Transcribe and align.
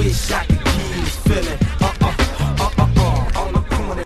Wish 0.00 0.30
I 0.30 0.46
could 0.46 0.64
give 0.64 0.96
you 0.96 1.04
this 1.04 1.16
feeling. 1.18 1.58
Uh 1.78 1.94
uh 2.00 2.14
uh 2.48 2.70
uh 2.78 2.92
uh. 2.96 3.40
On 3.40 3.52
the 3.52 3.60
corner. 3.60 4.04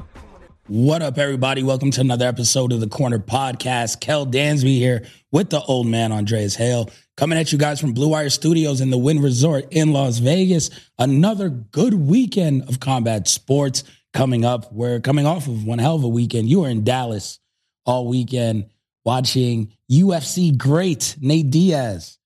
What 0.66 1.02
up, 1.02 1.18
everybody? 1.18 1.62
Welcome 1.62 1.92
to 1.92 2.00
another 2.00 2.26
episode 2.26 2.72
of 2.72 2.80
the 2.80 2.88
Corner 2.88 3.20
Podcast. 3.20 4.00
Kel 4.00 4.26
Dansby 4.26 4.76
here 4.76 5.06
with 5.30 5.50
the 5.50 5.60
old 5.60 5.86
man 5.86 6.10
Andreas 6.10 6.56
Hale, 6.56 6.90
coming 7.16 7.38
at 7.38 7.52
you 7.52 7.58
guys 7.58 7.80
from 7.80 7.92
Blue 7.92 8.08
Wire 8.08 8.28
Studios 8.28 8.80
in 8.80 8.90
the 8.90 8.98
Wynn 8.98 9.22
Resort 9.22 9.66
in 9.70 9.92
Las 9.92 10.18
Vegas. 10.18 10.68
Another 10.98 11.48
good 11.48 11.94
weekend 11.94 12.68
of 12.68 12.80
combat 12.80 13.28
sports 13.28 13.84
coming 14.12 14.44
up. 14.44 14.72
We're 14.72 14.98
coming 14.98 15.26
off 15.26 15.46
of 15.46 15.64
one 15.64 15.78
hell 15.78 15.94
of 15.94 16.02
a 16.02 16.08
weekend. 16.08 16.48
You 16.48 16.62
were 16.62 16.68
in 16.68 16.82
Dallas 16.82 17.38
all 17.86 18.08
weekend 18.08 18.66
watching 19.04 19.72
UFC 19.88 20.58
great 20.58 21.14
Nate 21.20 21.50
Diaz 21.50 22.18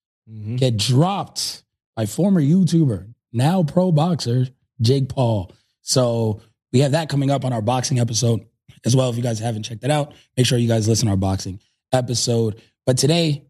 get 0.55 0.75
dropped 0.75 1.63
by 1.95 2.05
former 2.05 2.41
YouTuber, 2.41 3.08
now 3.31 3.63
pro 3.63 3.91
boxer 3.91 4.47
Jake 4.81 5.09
Paul. 5.09 5.53
So 5.81 6.41
we 6.71 6.79
have 6.79 6.91
that 6.93 7.09
coming 7.09 7.31
up 7.31 7.45
on 7.45 7.53
our 7.53 7.61
boxing 7.61 7.99
episode 7.99 8.45
as 8.85 8.95
well. 8.95 9.09
If 9.09 9.17
you 9.17 9.23
guys 9.23 9.39
haven't 9.39 9.63
checked 9.63 9.81
that 9.81 9.91
out, 9.91 10.13
make 10.37 10.45
sure 10.45 10.57
you 10.57 10.67
guys 10.67 10.87
listen 10.87 11.07
to 11.07 11.11
our 11.11 11.17
boxing 11.17 11.59
episode. 11.91 12.61
But 12.85 12.97
today, 12.97 13.45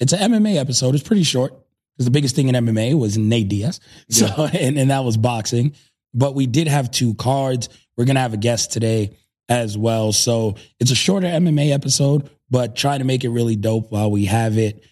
it's 0.00 0.12
an 0.12 0.32
MMA 0.32 0.56
episode. 0.56 0.94
It's 0.94 1.06
pretty 1.06 1.22
short 1.22 1.52
because 1.94 2.06
the 2.06 2.10
biggest 2.10 2.34
thing 2.34 2.48
in 2.48 2.54
MMA 2.54 2.98
was 2.98 3.16
Nate 3.18 3.48
Diaz. 3.48 3.80
So 4.10 4.26
and, 4.52 4.78
and 4.78 4.90
that 4.90 5.04
was 5.04 5.16
boxing. 5.16 5.74
But 6.14 6.34
we 6.34 6.46
did 6.46 6.68
have 6.68 6.90
two 6.90 7.14
cards. 7.14 7.68
We're 7.96 8.04
gonna 8.04 8.20
have 8.20 8.34
a 8.34 8.38
guest 8.38 8.72
today 8.72 9.16
as 9.48 9.76
well. 9.76 10.12
So 10.12 10.56
it's 10.80 10.90
a 10.90 10.94
shorter 10.94 11.26
MMA 11.26 11.72
episode, 11.72 12.30
but 12.50 12.76
try 12.76 12.98
to 12.98 13.04
make 13.04 13.24
it 13.24 13.30
really 13.30 13.56
dope 13.56 13.90
while 13.90 14.10
we 14.10 14.24
have 14.26 14.58
it. 14.58 14.84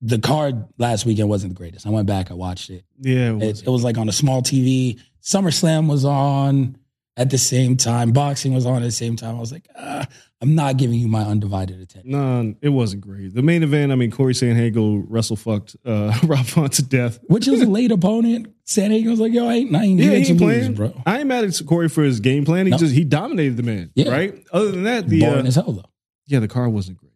The 0.00 0.18
card 0.18 0.64
last 0.78 1.06
weekend 1.06 1.28
wasn't 1.28 1.54
the 1.54 1.56
greatest. 1.56 1.86
I 1.86 1.90
went 1.90 2.06
back, 2.06 2.30
I 2.30 2.34
watched 2.34 2.70
it. 2.70 2.84
Yeah, 3.00 3.30
it 3.36 3.42
It, 3.42 3.46
was. 3.46 3.62
it 3.62 3.68
was 3.68 3.84
like 3.84 3.98
on 3.98 4.08
a 4.08 4.12
small 4.12 4.42
TV. 4.42 5.00
SummerSlam 5.22 5.88
was 5.88 6.04
on 6.04 6.76
at 7.16 7.30
the 7.30 7.38
same 7.38 7.76
time. 7.76 8.12
Boxing 8.12 8.54
was 8.54 8.64
on 8.64 8.76
at 8.76 8.86
the 8.86 8.92
same 8.92 9.16
time. 9.16 9.36
I 9.36 9.40
was 9.40 9.50
like, 9.50 9.66
ah, 9.76 10.06
I'm 10.40 10.54
not 10.54 10.76
giving 10.76 11.00
you 11.00 11.08
my 11.08 11.22
undivided 11.24 11.80
attention. 11.80 12.12
no, 12.12 12.54
it 12.62 12.68
wasn't 12.68 13.02
great. 13.02 13.34
The 13.34 13.42
main 13.42 13.64
event, 13.64 13.90
I 13.90 13.96
mean, 13.96 14.12
Corey 14.12 14.34
Sandhagen 14.34 15.04
wrestle 15.08 15.34
fucked 15.34 15.74
uh, 15.84 16.16
Rob 16.24 16.46
Font 16.46 16.74
to 16.74 16.82
death. 16.84 17.18
Which 17.26 17.48
was 17.48 17.60
a 17.60 17.66
late 17.66 17.90
opponent. 17.90 18.54
San 18.64 18.90
Diego 18.90 19.10
was 19.10 19.18
like, 19.18 19.32
yo, 19.32 19.48
I 19.48 19.54
ain't, 19.54 19.74
I 19.74 19.82
ain't 19.82 19.98
Yeah, 19.98 20.10
here 20.10 20.18
he 20.20 20.24
to 20.26 20.30
ain't 20.30 20.40
lose, 20.40 20.58
playing, 20.60 20.74
bro. 20.74 21.02
I 21.04 21.18
ain't 21.18 21.26
mad 21.26 21.42
at 21.44 21.60
Corey 21.66 21.88
for 21.88 22.04
his 22.04 22.20
game 22.20 22.44
plan. 22.44 22.66
He 22.66 22.70
No. 22.70 22.78
just 22.78 22.94
he 22.94 23.02
dominated 23.02 23.56
the 23.56 23.64
man, 23.64 23.90
Yeah. 23.96 24.10
right? 24.12 24.44
Other 24.52 24.70
than 24.70 24.84
that, 24.84 25.08
the 25.08 25.20
Boring 25.22 25.44
uh, 25.46 25.48
as 25.48 25.56
hell, 25.56 25.72
though. 25.72 25.90
yeah, 26.28 26.38
the 26.38 26.46
car 26.46 26.68
wasn't 26.68 26.98
great. 26.98 27.07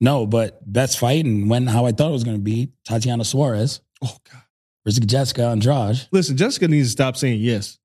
No, 0.00 0.26
but 0.26 0.60
best 0.70 0.98
fight 0.98 1.24
and 1.24 1.50
went 1.50 1.68
how 1.68 1.84
I 1.86 1.92
thought 1.92 2.08
it 2.08 2.12
was 2.12 2.24
going 2.24 2.36
to 2.38 2.42
be 2.42 2.72
Tatiana 2.84 3.24
Suarez 3.24 3.80
Oh 4.02 4.16
God, 4.32 4.42
versus 4.84 5.00
Jessica 5.04 5.44
Andrade. 5.46 6.08
listen, 6.10 6.36
Jessica 6.36 6.68
needs 6.68 6.88
to 6.88 6.92
stop 6.92 7.16
saying 7.16 7.40
yes 7.40 7.78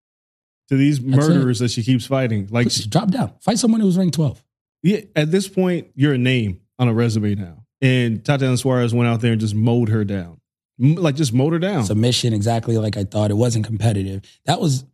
to 0.69 0.77
these 0.77 1.01
murderers 1.01 1.59
that 1.59 1.71
she 1.71 1.83
keeps 1.83 2.05
fighting. 2.07 2.47
Like, 2.49 2.67
Just 2.69 2.89
drop 2.89 3.09
down. 3.11 3.33
Fight 3.41 3.59
someone 3.59 3.81
who 3.81 3.85
was 3.85 3.97
ranked 3.97 4.15
12. 4.15 4.41
yeah, 4.83 5.01
at 5.15 5.29
this 5.29 5.47
point, 5.47 5.89
you're 5.95 6.13
a 6.13 6.17
name 6.17 6.61
on 6.79 6.87
a 6.87 6.93
resume 6.93 7.35
now. 7.35 7.65
And 7.81 8.23
Tatiana 8.23 8.55
Suarez 8.57 8.93
went 8.93 9.09
out 9.09 9.19
there 9.21 9.33
and 9.33 9.41
just 9.41 9.53
mowed 9.53 9.89
her 9.89 10.03
down, 10.05 10.39
like 10.79 11.15
just 11.15 11.33
mowed 11.33 11.51
her 11.53 11.59
down. 11.59 11.83
submission 11.83 12.33
exactly 12.33 12.77
like 12.77 12.95
I 12.97 13.03
thought. 13.03 13.29
It 13.29 13.35
wasn't 13.35 13.65
competitive. 13.65 14.21
That 14.45 14.61
was 14.61 14.85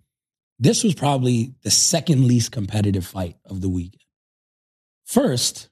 this 0.59 0.83
was 0.83 0.93
probably 0.95 1.53
the 1.63 1.71
second 1.71 2.25
least 2.27 2.51
competitive 2.51 3.05
fight 3.05 3.35
of 3.45 3.61
the 3.61 3.69
weekend. 3.69 4.01
First 5.05 5.69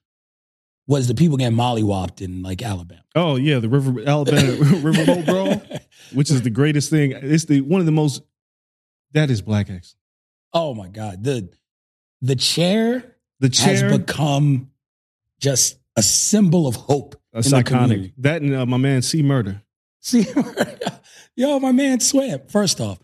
was 0.90 1.08
the 1.08 1.14
people 1.14 1.38
getting 1.38 1.56
mollywopped 1.56 2.20
in 2.20 2.42
like 2.42 2.64
Alabama. 2.64 3.04
Oh 3.16 3.36
yeah, 3.36 3.60
the 3.60 3.70
River 3.70 4.02
Alabama 4.06 4.42
Riverboat 4.52 5.26
Brawl, 5.26 5.80
which 6.14 6.32
is 6.32 6.42
the 6.42 6.50
greatest 6.50 6.90
thing. 6.90 7.12
It's 7.12 7.46
the 7.46 7.62
one 7.62 7.80
of 7.80 7.86
the 7.86 7.92
most. 7.94 8.24
That 9.14 9.30
is 9.30 9.42
black 9.42 9.70
excellence. 9.70 9.96
Oh 10.52 10.74
my 10.74 10.88
God. 10.88 11.24
The 11.24 11.50
the 12.22 12.36
chair, 12.36 13.16
The 13.40 13.50
chair, 13.50 13.88
has 13.90 13.98
become 13.98 14.72
just 15.40 15.78
a 15.96 16.02
symbol 16.02 16.68
of 16.68 16.76
hope. 16.76 17.16
the 17.34 17.40
iconic. 17.40 18.14
That 18.18 18.42
and 18.42 18.56
uh, 18.56 18.66
my 18.66 18.78
man 18.78 19.04
C 19.04 19.22
Murder. 19.22 19.62
See, 20.02 20.26
yo, 21.36 21.60
my 21.60 21.72
man 21.72 22.00
swam. 22.00 22.40
First 22.48 22.82
off, 22.82 23.00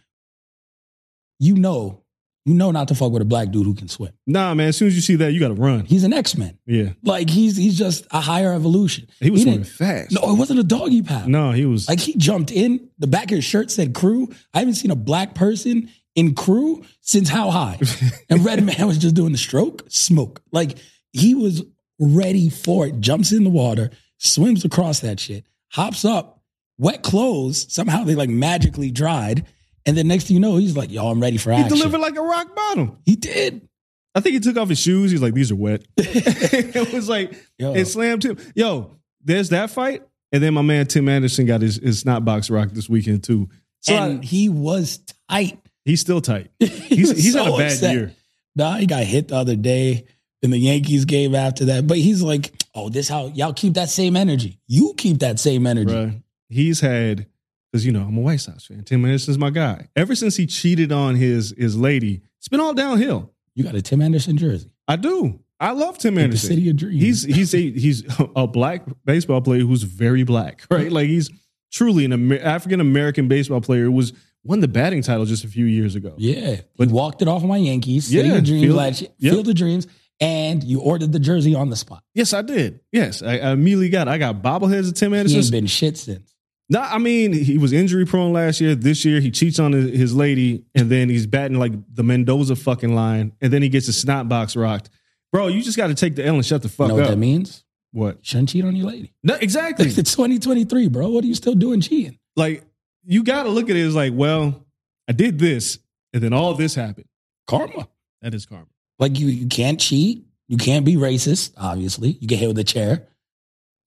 you 1.39 1.55
know, 1.55 2.01
you 2.45 2.53
know 2.53 2.71
not 2.71 2.87
to 2.89 2.95
fuck 2.95 3.11
with 3.11 3.21
a 3.21 3.25
black 3.25 3.49
dude 3.51 3.65
who 3.65 3.73
can 3.73 3.87
swim. 3.87 4.13
Nah, 4.27 4.53
man. 4.53 4.67
As 4.69 4.77
soon 4.77 4.87
as 4.87 4.95
you 4.95 5.01
see 5.01 5.15
that, 5.15 5.33
you 5.33 5.39
got 5.39 5.47
to 5.49 5.55
run. 5.55 5.85
He's 5.85 6.03
an 6.03 6.13
X-Men. 6.13 6.57
Yeah, 6.65 6.89
Like 7.03 7.29
he's 7.29 7.57
he's 7.57 7.77
just 7.77 8.05
a 8.11 8.21
higher 8.21 8.53
evolution. 8.53 9.07
he 9.19 9.29
was 9.31 9.41
swimming 9.41 9.63
fast. 9.63 10.11
No, 10.11 10.21
it 10.31 10.37
wasn't 10.37 10.59
a 10.59 10.63
doggy 10.63 11.01
paddle. 11.01 11.29
no, 11.29 11.51
he 11.51 11.65
was. 11.65 11.89
Like 11.89 11.99
he 11.99 12.15
jumped 12.15 12.51
in, 12.51 12.89
the 12.99 13.07
back 13.07 13.31
of 13.31 13.37
his 13.37 13.43
shirt 13.45 13.71
said 13.71 13.93
crew. 13.95 14.29
I 14.53 14.59
haven't 14.59 14.75
seen 14.75 14.91
a 14.91 14.95
black 14.95 15.33
person 15.35 15.89
in 16.15 16.33
crew 16.35 16.83
since 17.01 17.27
how 17.29 17.49
high? 17.51 17.79
And 18.29 18.45
Redman 18.45 18.87
was 18.87 18.97
just 18.97 19.15
doing 19.15 19.31
the 19.31 19.37
stroke, 19.37 19.83
smoke. 19.89 20.41
Like 20.51 20.77
he 21.13 21.35
was 21.35 21.63
ready 21.99 22.49
for 22.49 22.87
it, 22.87 22.99
jumps 22.99 23.31
in 23.31 23.43
the 23.43 23.49
water, 23.49 23.89
swims 24.17 24.63
across 24.65 24.99
that 25.01 25.19
shit, 25.19 25.45
hops 25.71 26.05
up, 26.05 26.41
wet 26.77 27.03
clothes. 27.03 27.71
Somehow 27.73 28.03
they 28.03 28.15
like 28.15 28.29
magically 28.29 28.91
dried. 28.91 29.45
And 29.85 29.95
then 29.97 30.07
next 30.07 30.25
thing 30.27 30.35
you 30.35 30.39
know, 30.41 30.57
he's 30.57 30.75
like, 30.75 30.91
yo, 30.91 31.07
I'm 31.07 31.19
ready 31.21 31.37
for 31.37 31.51
he 31.51 31.57
action. 31.57 31.75
He 31.75 31.81
delivered 31.81 31.99
like 31.99 32.15
a 32.15 32.21
rock 32.21 32.55
bottom. 32.55 32.97
he 33.05 33.15
did. 33.15 33.67
I 34.15 34.21
think 34.21 34.33
he 34.33 34.39
took 34.39 34.57
off 34.57 34.69
his 34.69 34.79
shoes. 34.79 35.11
He's 35.11 35.21
like, 35.21 35.33
these 35.33 35.51
are 35.51 35.55
wet. 35.55 35.83
it 35.97 36.93
was 36.93 37.09
like 37.09 37.33
Yo. 37.59 37.73
it 37.73 37.85
slammed 37.85 38.23
him. 38.23 38.37
Yo, 38.55 38.91
there's 39.23 39.49
that 39.49 39.69
fight, 39.69 40.03
and 40.31 40.41
then 40.41 40.53
my 40.53 40.61
man 40.61 40.87
Tim 40.87 41.09
Anderson 41.09 41.45
got 41.45 41.61
his 41.61 41.75
his 41.77 41.99
snot 41.99 42.23
box 42.25 42.49
rock 42.49 42.69
this 42.71 42.87
weekend 42.89 43.23
too. 43.23 43.49
So 43.81 43.93
and 43.93 44.21
I- 44.21 44.25
he 44.25 44.47
was 44.49 44.99
tight. 45.29 45.59
he's 45.83 45.99
still 46.01 46.21
tight. 46.21 46.49
He 46.59 46.65
He's 46.67 47.11
he's 47.11 47.35
had 47.35 47.47
a 47.47 47.51
bad 47.57 47.71
upset. 47.73 47.93
year. 47.93 48.11
Nah, 48.55 48.77
he 48.77 48.85
got 48.87 49.03
hit 49.03 49.27
the 49.27 49.35
other 49.35 49.55
day 49.57 50.05
in 50.41 50.49
the 50.49 50.57
Yankees 50.57 51.03
game 51.05 51.35
after 51.35 51.65
that. 51.65 51.85
But 51.85 51.97
he's 51.97 52.21
like, 52.21 52.53
oh, 52.73 52.87
this 52.89 53.09
how 53.09 53.27
y'all 53.27 53.51
keep 53.53 53.73
that 53.73 53.89
same 53.89 54.15
energy. 54.15 54.59
You 54.67 54.93
keep 54.97 55.19
that 55.19 55.39
same 55.39 55.67
energy. 55.67 55.93
Bruh. 55.93 56.21
He's 56.47 56.79
had 56.79 57.27
because 57.75 57.85
you 57.85 57.91
know 57.91 58.01
I'm 58.03 58.17
a 58.17 58.21
White 58.21 58.39
Sox 58.39 58.65
fan. 58.65 58.83
Tim 58.85 59.03
Anderson's 59.03 59.37
my 59.37 59.49
guy. 59.49 59.87
Ever 59.97 60.15
since 60.15 60.37
he 60.37 60.45
cheated 60.47 60.91
on 60.93 61.15
his 61.15 61.53
his 61.57 61.75
lady, 61.77 62.21
it's 62.39 62.47
been 62.47 62.61
all 62.61 62.73
downhill. 62.73 63.33
You 63.53 63.63
got 63.65 63.75
a 63.75 63.81
Tim 63.81 64.01
Anderson 64.01 64.37
jersey. 64.37 64.71
I 64.87 64.95
do. 64.95 65.39
I 65.59 65.71
love 65.71 65.97
Tim 65.97 66.15
Like 66.15 66.19
the 66.19 66.23
Anderson. 66.25 66.49
city 66.49 66.69
of 66.69 66.77
dreams. 66.77 67.01
He's 67.01 67.23
he's 67.23 67.53
a 67.53 67.71
he's 67.71 68.03
a 68.35 68.47
black 68.47 68.83
baseball 69.03 69.41
player 69.41 69.61
who's 69.61 69.83
very 69.83 70.23
black, 70.23 70.63
right? 70.71 70.91
Like 70.91 71.07
he's 71.07 71.29
truly 71.73 72.05
an 72.05 72.13
Amer- 72.13 72.39
African 72.41 72.79
American 72.79 73.27
baseball 73.27 73.59
player 73.61 73.83
who 73.85 73.91
was 73.91 74.13
won 74.43 74.59
the 74.61 74.67
batting 74.67 75.01
title 75.01 75.25
just 75.25 75.43
a 75.43 75.47
few 75.47 75.65
years 75.65 75.95
ago. 75.95 76.13
yeah. 76.17 76.61
But- 76.77 76.87
he 76.87 76.93
walked 76.93 77.21
it 77.21 77.27
off 77.27 77.41
of 77.43 77.49
my 77.49 77.57
Yankees. 77.57 78.05
City 78.07 78.27
Yeah, 78.29 78.35
of 78.35 78.43
Dreams 78.45 78.61
Field- 78.63 79.01
year. 79.01 79.09
yep. 79.19 79.33
Field 79.33 79.47
of 79.49 79.55
Dreams. 79.55 79.87
and 80.21 80.63
you 80.63 80.79
ordered 80.81 81.11
the 81.11 81.19
jersey 81.19 81.55
on 81.55 81.69
the 81.69 81.75
spot. 81.75 82.03
Yes, 82.13 82.31
I 82.33 82.41
did. 82.41 82.79
Yes, 82.91 83.21
I, 83.23 83.37
I 83.39 83.51
immediately 83.51 83.89
got. 83.89 84.07
It. 84.07 84.11
I 84.11 84.17
got 84.17 84.41
bobbleheads 84.43 84.87
of 84.89 84.93
Tim 84.93 85.13
Anderson. 85.13 85.31
He 85.35 85.37
Anderson. 85.37 85.55
ain't 85.55 85.61
been 85.63 85.67
shit 85.67 85.97
since. 85.97 86.34
No, 86.69 86.81
I 86.81 86.97
mean 86.97 87.31
he 87.33 87.57
was 87.57 87.71
injury 87.73 88.05
prone 88.05 88.33
last 88.33 88.59
year. 88.59 88.73
This 88.75 89.05
year 89.05 89.19
he 89.19 89.29
cheats 89.31 89.59
on 89.59 89.71
his, 89.73 89.91
his 89.97 90.15
lady, 90.15 90.65
and 90.73 90.89
then 90.89 91.09
he's 91.09 91.27
batting 91.27 91.59
like 91.59 91.73
the 91.93 92.03
Mendoza 92.03 92.55
fucking 92.55 92.95
line, 92.95 93.33
and 93.41 93.53
then 93.53 93.61
he 93.61 93.69
gets 93.69 93.85
his 93.85 93.97
snot 94.01 94.27
box 94.27 94.55
rocked. 94.55 94.89
Bro, 95.31 95.47
you 95.47 95.61
just 95.61 95.77
got 95.77 95.87
to 95.87 95.95
take 95.95 96.15
the 96.15 96.25
L 96.25 96.35
and 96.35 96.45
shut 96.45 96.61
the 96.63 96.69
fuck 96.69 96.85
You 96.87 96.89
know 96.89 96.93
what 96.95 97.03
up. 97.03 97.09
that 97.11 97.17
means? 97.17 97.63
What? 97.91 98.25
Shouldn't 98.25 98.49
cheat 98.49 98.65
on 98.65 98.75
your 98.75 98.87
lady. 98.87 99.13
No, 99.23 99.35
exactly. 99.35 99.85
It's 99.97 100.15
2023, 100.15 100.87
bro. 100.89 101.09
What 101.09 101.23
are 101.23 101.27
you 101.27 101.35
still 101.35 101.55
doing 101.55 101.81
cheating? 101.81 102.17
like 102.35 102.63
you 103.05 103.23
got 103.23 103.43
to 103.43 103.49
look 103.49 103.69
at 103.69 103.75
it 103.75 103.85
as 103.85 103.93
like, 103.95 104.13
well, 104.15 104.65
I 105.07 105.11
did 105.11 105.37
this, 105.37 105.77
and 106.13 106.23
then 106.23 106.33
all 106.33 106.53
this 106.55 106.73
happened. 106.73 107.07
Karma. 107.47 107.87
That 108.21 108.33
is 108.33 108.45
karma. 108.47 108.65
Like 108.97 109.19
you, 109.19 109.27
you 109.27 109.47
can't 109.47 109.79
cheat. 109.79 110.25
You 110.47 110.57
can't 110.57 110.83
be 110.85 110.95
racist. 110.95 111.53
Obviously, 111.57 112.17
you 112.19 112.27
get 112.27 112.39
hit 112.39 112.47
with 112.47 112.57
a 112.57 112.63
chair, 112.63 113.07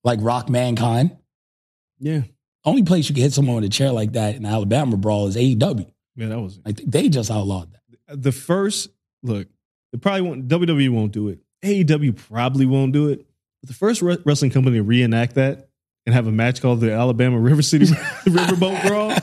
like 0.05 0.21
Rock 0.23 0.49
Mankind. 0.49 1.17
Yeah, 1.99 2.23
Only 2.65 2.83
place 2.83 3.09
you 3.09 3.15
can 3.15 3.23
hit 3.23 3.33
someone 3.33 3.57
with 3.57 3.65
a 3.65 3.69
chair 3.69 3.93
like 3.93 4.13
that 4.13 4.37
in 4.37 4.45
Alabama 4.45 4.97
brawl 4.97 5.27
is 5.27 5.37
AEW. 5.37 5.91
yeah, 6.17 6.29
that 6.29 6.41
was 6.41 6.57
it. 6.57 6.63
I 6.67 6.73
think 6.73 6.91
they 6.91 7.09
just 7.09 7.31
outlawed 7.31 7.73
that. 7.73 8.23
the 8.23 8.33
first 8.33 8.91
look. 9.23 9.49
They 9.93 9.99
probably 9.99 10.23
won't. 10.23 10.49
WWE 10.49 10.91
won't 10.91 11.13
do 11.13 11.29
it. 11.29 11.39
AEW 11.65 12.17
probably 12.17 12.67
won't 12.67 12.93
do 12.93 13.09
it. 13.09 13.27
But 13.63 13.69
the 13.69 13.75
first 13.75 14.03
re- 14.03 14.19
wrestling 14.25 14.51
company 14.51 14.77
to 14.77 14.83
reenact 14.83 15.35
that 15.37 15.69
and 16.07 16.15
have 16.15 16.27
a 16.27 16.33
match 16.33 16.61
called 16.61 16.81
the 16.81 16.93
Alabama 16.93 17.39
River 17.41 17.63
City 17.63 17.87
Riverboat 18.25 18.87
Brawl, 18.87 19.15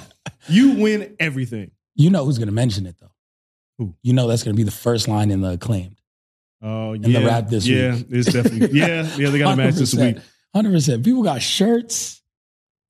you 0.48 0.76
win 0.76 1.16
everything. 1.20 1.72
You 1.96 2.10
know 2.10 2.26
who's 2.26 2.38
going 2.38 2.48
to 2.48 2.54
mention 2.54 2.86
it 2.86 2.96
though? 3.00 3.12
Who? 3.78 3.96
You 4.02 4.14
know 4.14 4.28
that's 4.28 4.44
going 4.44 4.56
to 4.56 4.58
be 4.58 4.64
the 4.64 4.72
first 4.72 5.08
line 5.08 5.32
in 5.32 5.42
the 5.42 5.54
acclaimed. 5.54 6.00
Oh 6.62 6.94
yeah, 6.94 7.06
in 7.06 7.14
the 7.14 7.26
rap 7.26 7.48
this 7.48 7.68
yeah, 7.68 7.94
week. 7.94 8.08
Yeah, 8.10 8.18
it's 8.18 8.34
definitely 8.34 8.80
yeah, 8.80 9.10
yeah. 9.18 9.30
They 9.30 9.40
got 9.40 9.54
a 9.54 9.58
match 9.58 9.76
this 9.76 9.94
week. 9.94 10.18
Hundred 10.56 10.72
percent. 10.72 11.04
People 11.04 11.24
got 11.24 11.42
shirts. 11.42 12.22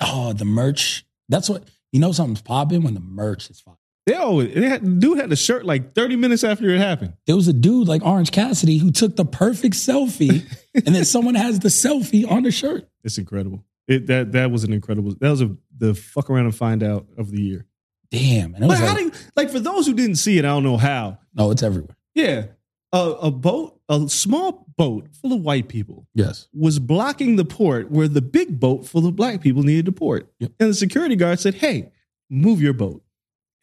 Oh, 0.02 0.34
the 0.34 0.46
merch. 0.46 1.06
That's 1.30 1.50
what 1.50 1.64
you 1.92 2.00
know. 2.00 2.12
Something's 2.12 2.42
popping 2.42 2.84
when 2.84 2.94
the 2.94 3.00
merch 3.00 3.50
is 3.50 3.62
popping. 3.62 3.80
They 4.06 4.14
always 4.14 4.54
they 4.54 4.70
had, 4.70 5.00
dude 5.00 5.18
had 5.18 5.30
the 5.30 5.36
shirt 5.36 5.66
like 5.66 5.94
thirty 5.96 6.16
minutes 6.16 6.44
after 6.44 6.70
it 6.70 6.78
happened. 6.78 7.14
There 7.26 7.36
was 7.36 7.48
a 7.48 7.54
dude 7.54 7.88
like 7.88 8.04
Orange 8.06 8.32
Cassidy 8.32 8.78
who 8.78 8.92
took 8.92 9.16
the 9.16 9.26
perfect 9.26 9.76
selfie, 9.76 10.46
and 10.76 10.94
then 10.96 11.06
someone 11.06 11.36
has 11.36 11.60
the 11.60 11.70
selfie 11.70 12.30
on 12.30 12.44
the 12.44 12.52
shirt. 12.52 12.88
It's 13.04 13.18
incredible. 13.18 13.64
It 13.88 14.08
that 14.08 14.34
that 14.34 14.52
was 14.52 14.64
an 14.64 14.74
incredible. 14.74 15.16
That 15.20 15.30
was 15.32 15.42
a 15.42 15.56
the 15.78 15.96
fuck 15.96 16.30
around 16.30 16.46
and 16.46 16.56
find 16.56 16.84
out 16.84 17.08
of 17.18 17.32
the 17.32 17.42
year. 17.42 17.66
Damn. 18.12 18.54
And 18.56 18.64
it 18.64 18.68
But 18.68 18.68
was 18.68 18.80
how 18.80 18.86
like, 18.90 18.98
do 18.98 19.04
you, 19.06 19.12
like 19.36 19.50
for 19.50 19.60
those 19.60 19.88
who 19.88 19.94
didn't 19.94 20.16
see 20.18 20.38
it, 20.38 20.46
I 20.46 20.50
don't 20.50 20.64
know 20.64 20.78
how. 20.78 21.18
no, 21.34 21.50
it's 21.52 21.64
everywhere. 21.64 21.96
Yeah, 22.14 22.46
a, 22.94 22.98
a 23.24 23.32
boat, 23.32 23.75
a 23.90 24.08
small 24.10 24.66
boat 24.78 25.10
full 25.22 25.34
of 25.34 25.42
white 25.42 25.68
people 25.68 26.08
Yes. 26.16 26.48
was 26.54 26.80
blocking 26.80 27.36
the 27.36 27.46
port 27.46 27.92
where 27.92 28.08
the 28.08 28.22
big 28.22 28.60
boat 28.60 28.88
full 28.88 29.06
of 29.06 29.16
black 29.16 29.42
people 29.42 29.62
needed 29.64 29.86
to 29.86 29.92
port. 29.92 30.32
Yep. 30.40 30.52
And 30.60 30.70
the 30.70 30.74
security 30.74 31.16
guard 31.16 31.40
said, 31.40 31.56
"Hey, 31.56 31.92
move 32.30 32.62
your 32.62 32.74
boat." 32.74 33.04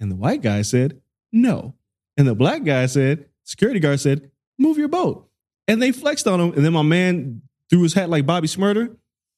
And 0.01 0.11
the 0.11 0.17
white 0.17 0.43
guy 0.43 0.63
said, 0.63 1.01
"No." 1.33 1.75
And 2.17 2.29
the 2.29 2.35
black 2.35 2.65
guy 2.65 2.87
said, 2.87 3.27
"Security 3.45 3.81
guard 3.81 3.99
said, 4.01 4.31
move 4.59 4.79
your 4.79 4.89
boat." 4.89 5.29
And 5.67 5.81
they 5.83 5.91
flexed 5.93 6.27
on 6.29 6.41
him. 6.41 6.53
And 6.55 6.65
then 6.65 6.73
my 6.73 6.83
man 6.83 7.43
threw 7.71 7.83
his 7.83 7.95
hat 7.95 8.11
like 8.11 8.27
Bobby 8.27 8.47
Shmurda, 8.49 8.95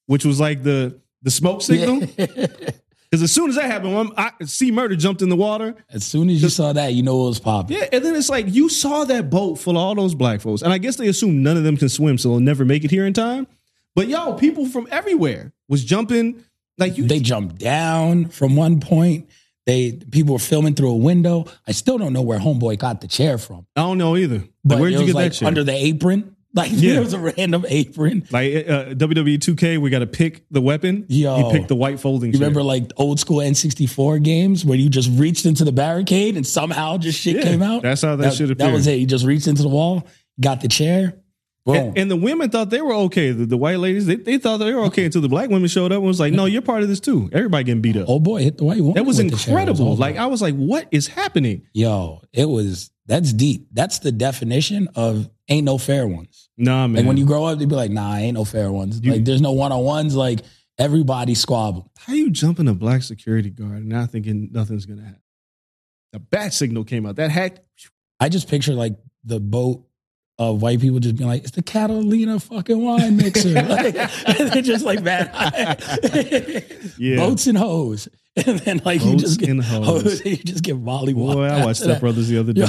which 0.06 0.24
was 0.24 0.38
like 0.40 0.62
the 0.64 1.00
the 1.22 1.30
smoke 1.30 1.62
signal. 1.62 2.02
Because 3.14 3.22
as 3.22 3.30
soon 3.32 3.48
as 3.48 3.54
that 3.54 3.70
happened, 3.70 4.12
I 4.16 4.32
see 4.44 4.72
murder 4.72 4.96
jumped 4.96 5.22
in 5.22 5.28
the 5.28 5.36
water. 5.36 5.76
as 5.88 6.02
soon 6.02 6.28
as 6.28 6.42
you 6.42 6.48
saw 6.48 6.72
that, 6.72 6.94
you 6.94 7.04
know 7.04 7.26
it 7.26 7.28
was 7.28 7.38
popping. 7.38 7.76
Yeah, 7.76 7.86
and 7.92 8.04
then 8.04 8.16
it's 8.16 8.28
like 8.28 8.46
you 8.48 8.68
saw 8.68 9.04
that 9.04 9.30
boat 9.30 9.54
full 9.54 9.76
of 9.76 9.84
all 9.84 9.94
those 9.94 10.16
black 10.16 10.40
folks, 10.40 10.62
and 10.62 10.72
I 10.72 10.78
guess 10.78 10.96
they 10.96 11.06
assume 11.06 11.40
none 11.40 11.56
of 11.56 11.62
them 11.62 11.76
can 11.76 11.88
swim, 11.88 12.18
so 12.18 12.30
they'll 12.30 12.40
never 12.40 12.64
make 12.64 12.82
it 12.82 12.90
here 12.90 13.06
in 13.06 13.12
time. 13.12 13.46
But 13.94 14.08
yo, 14.08 14.32
people 14.32 14.66
from 14.66 14.88
everywhere 14.90 15.52
was 15.68 15.84
jumping. 15.84 16.42
Like 16.76 16.98
you, 16.98 17.06
They 17.06 17.20
jumped 17.20 17.58
down 17.58 18.30
from 18.30 18.56
one 18.56 18.80
point. 18.80 19.30
They 19.64 19.92
people 19.92 20.32
were 20.32 20.40
filming 20.40 20.74
through 20.74 20.90
a 20.90 20.96
window. 20.96 21.44
I 21.68 21.70
still 21.70 21.98
don't 21.98 22.12
know 22.14 22.22
where 22.22 22.40
Homeboy 22.40 22.80
got 22.80 23.00
the 23.00 23.06
chair 23.06 23.38
from. 23.38 23.64
I 23.76 23.82
don't 23.82 23.98
know 23.98 24.16
either. 24.16 24.42
But 24.64 24.74
Like, 24.74 24.80
where'd 24.80 24.92
you 24.94 25.06
get 25.06 25.14
like 25.14 25.32
that 25.34 25.38
chair? 25.38 25.46
under 25.46 25.62
the 25.62 25.72
apron. 25.72 26.33
Like 26.54 26.70
Yeah. 26.74 26.92
there 26.94 27.02
was 27.02 27.12
a 27.14 27.18
random 27.18 27.64
apron. 27.68 28.26
like 28.30 28.54
uh, 28.54 28.84
WWE 28.94 29.38
2K, 29.38 29.78
we 29.78 29.90
got 29.90 29.98
to 30.00 30.06
pick 30.06 30.44
the 30.50 30.60
weapon. 30.60 31.04
Yo. 31.08 31.36
you 31.38 31.50
picked 31.52 31.68
the 31.68 31.74
white 31.76 31.98
folding. 32.00 32.28
You 32.32 32.38
chair. 32.38 32.46
remember 32.46 32.62
like 32.62 32.92
old 32.96 33.18
school 33.20 33.38
N64 33.38 34.22
games 34.22 34.64
where 34.64 34.78
you 34.78 34.88
just 34.88 35.10
reached 35.18 35.46
into 35.46 35.64
the 35.64 35.72
barricade 35.72 36.36
and 36.36 36.46
somehow 36.46 36.96
just 36.98 37.20
shit 37.20 37.36
Yeah, 37.36 37.42
came 37.42 37.62
out? 37.62 37.82
that's 37.82 38.02
how 38.02 38.16
that 38.16 38.34
should 38.34 38.48
shit 38.48 38.58
That 38.58 38.72
was 38.72 38.86
it. 38.86 38.98
You 38.98 39.06
just 39.06 39.24
reached 39.26 39.46
into 39.48 39.62
the 39.62 39.68
wall, 39.68 40.06
got 40.40 40.60
the 40.60 40.68
chair. 40.68 41.14
And, 41.66 41.96
and 41.96 42.10
the 42.10 42.16
women 42.16 42.50
thought 42.50 42.68
they 42.68 42.82
were 42.82 42.92
okay. 42.92 43.30
The, 43.30 43.46
the 43.46 43.56
white 43.56 43.78
ladies, 43.78 44.04
they, 44.04 44.16
they 44.16 44.36
thought 44.36 44.58
they 44.58 44.74
were 44.74 44.82
okay 44.82 45.06
until 45.06 45.22
the 45.22 45.30
black 45.30 45.48
women 45.48 45.66
showed 45.66 45.92
up 45.92 45.96
and 46.00 46.06
was 46.06 46.20
like, 46.20 46.34
"No, 46.34 46.44
you're 46.44 46.60
part 46.60 46.82
of 46.82 46.90
this 46.90 47.00
too." 47.00 47.30
Everybody 47.32 47.64
getting 47.64 47.80
beat 47.80 47.96
up. 47.96 48.04
oh 48.06 48.20
boy, 48.20 48.42
hit 48.42 48.58
the 48.58 48.64
white 48.64 48.80
woman. 48.80 48.92
that 48.96 49.04
was 49.06 49.16
with 49.16 49.30
the 49.30 49.36
chair. 49.38 49.54
It 49.58 49.60
was 49.70 49.70
incredible. 49.80 49.96
Like 49.96 50.18
I 50.18 50.26
was 50.26 50.42
like, 50.42 50.54
"What 50.56 50.88
is 50.90 51.06
happening?" 51.06 51.62
yo, 51.72 52.20
it 52.34 52.44
was 52.50 52.90
that's 53.06 53.32
deep. 53.32 53.68
That's 53.72 54.00
the 54.00 54.12
definition 54.12 54.88
of 54.94 55.30
ain't 55.48 55.64
no 55.64 55.78
fair 55.78 56.06
ones. 56.06 56.33
Nah, 56.56 56.86
man. 56.86 57.02
Like 57.02 57.06
when 57.08 57.16
you 57.16 57.26
grow 57.26 57.44
up, 57.46 57.58
they'd 57.58 57.68
be 57.68 57.74
like, 57.74 57.90
nah, 57.90 58.14
ain't 58.16 58.34
no 58.34 58.44
fair 58.44 58.70
ones. 58.70 59.00
You- 59.02 59.12
like 59.12 59.24
there's 59.24 59.40
no 59.40 59.52
one 59.52 59.72
on 59.72 59.82
ones. 59.82 60.14
Like 60.14 60.40
everybody 60.78 61.34
squabble. 61.34 61.90
How 61.98 62.12
you 62.14 62.30
jumping 62.30 62.68
a 62.68 62.74
black 62.74 63.02
security 63.02 63.50
guard 63.50 63.72
and 63.78 63.88
not 63.88 64.10
thinking 64.10 64.50
nothing's 64.52 64.86
gonna 64.86 65.02
happen? 65.02 65.20
The 66.12 66.20
bat 66.20 66.54
signal 66.54 66.84
came 66.84 67.06
out. 67.06 67.16
That 67.16 67.30
hat. 67.30 67.64
I 68.20 68.28
just 68.28 68.48
picture 68.48 68.74
like 68.74 68.94
the 69.24 69.40
boat 69.40 69.84
of 70.38 70.62
white 70.62 70.80
people 70.80 70.98
just 71.00 71.16
being 71.16 71.28
like, 71.28 71.42
it's 71.42 71.50
the 71.52 71.62
Catalina 71.62 72.38
fucking 72.40 72.80
wine 72.82 73.16
mixer. 73.16 73.52
like, 73.68 73.96
and 73.96 74.50
they're 74.52 74.62
just 74.62 74.84
like, 74.84 75.04
that. 75.04 75.80
Yeah. 76.98 77.16
boats 77.16 77.46
and 77.46 77.58
hoes. 77.58 78.08
And 78.36 78.58
then 78.60 78.80
like 78.84 79.04
you 79.04 79.16
just 79.16 79.38
get 79.40 79.48
and 79.50 79.62
hoes. 79.62 80.20
you 80.24 80.36
just 80.36 80.62
get 80.64 80.76
volleyball. 80.82 81.34
Boy, 81.34 81.44
I 81.44 81.64
watched 81.64 81.82
Step 81.82 82.00
Brothers 82.00 82.28
the 82.28 82.38
other 82.38 82.52
day. 82.52 82.66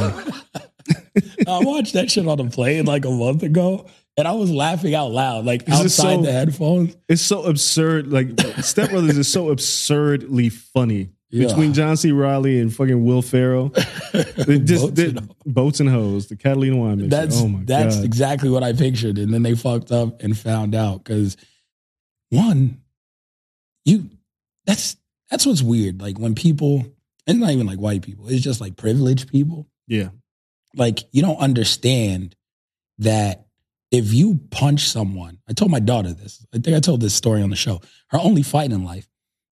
I 1.48 1.60
watched 1.64 1.94
that 1.94 2.12
shit 2.12 2.28
on 2.28 2.38
the 2.38 2.46
plane 2.50 2.86
like 2.86 3.06
a 3.06 3.10
month 3.12 3.44
ago, 3.44 3.86
and 4.18 4.28
I 4.28 4.34
was 4.34 4.52
laughing 4.52 4.94
out 4.96 5.12
loud, 5.12 5.46
like 5.46 5.66
This 5.66 5.76
is 5.80 6.00
outside 6.00 6.16
so- 6.18 6.22
the 6.24 6.32
headphones. 6.32 6.96
It's 7.10 7.22
so 7.22 7.44
absurd. 7.44 8.12
Like 8.12 8.40
Step 8.62 8.90
Brothers 8.92 9.18
is 9.18 9.28
so 9.28 9.50
absurdly 9.50 10.50
funny. 10.50 11.10
Yeah. 11.32 11.48
Between 11.48 11.74
John 11.74 11.98
C. 11.98 12.12
Reilly 12.14 12.62
and 12.62 12.74
fucking 12.74 13.04
Will 13.04 13.22
Ferrell, 13.22 13.70
just 14.14 14.96
Boats 14.96 15.00
and 15.02 15.20
hoes. 15.20 15.28
boats 15.46 15.80
and 15.82 15.90
hoes, 15.90 16.28
the 16.28 16.38
Catalina 16.38 16.78
wine. 16.78 17.10
That's 17.10 17.42
oh 17.42 17.60
that's 17.66 17.96
god! 17.98 18.06
exactly 18.06 18.50
what 18.50 18.64
I 18.64 18.72
pictured, 18.74 19.18
and 19.18 19.34
then 19.34 19.44
they 19.44 19.54
fucked 19.56 19.92
up 19.92 20.22
and 20.22 20.38
found 20.38 20.76
out 20.76 21.04
because 21.04 21.36
one, 22.30 22.80
you 23.84 24.10
that's 24.66 24.96
that's 25.30 25.46
what's 25.46 25.62
weird. 25.64 26.00
Like 26.00 26.18
when 26.20 26.36
people, 26.36 26.86
and 27.28 27.40
not 27.42 27.50
even 27.50 27.68
like 27.68 27.80
white 27.80 28.04
people, 28.04 28.30
it's 28.30 28.44
just 28.44 28.62
like 28.62 28.78
privileged 28.78 29.28
people. 29.30 29.68
yeah, 29.88 30.10
Like 30.76 31.00
you 31.12 31.22
don't 31.22 31.38
understand 31.38 32.36
that 33.00 33.46
if 33.92 34.14
you 34.14 34.40
punch 34.52 34.88
someone, 34.90 35.40
I 35.50 35.54
told 35.54 35.72
my 35.72 35.80
daughter 35.80 36.12
this. 36.14 36.46
I 36.54 36.60
think 36.60 36.76
I 36.76 36.80
told 36.80 37.02
this 37.02 37.14
story 37.14 37.42
on 37.42 37.50
the 37.50 37.56
show. 37.56 37.82
Her 38.10 38.20
only 38.20 38.42
fight 38.44 38.72
in 38.72 38.84
life 38.84 39.08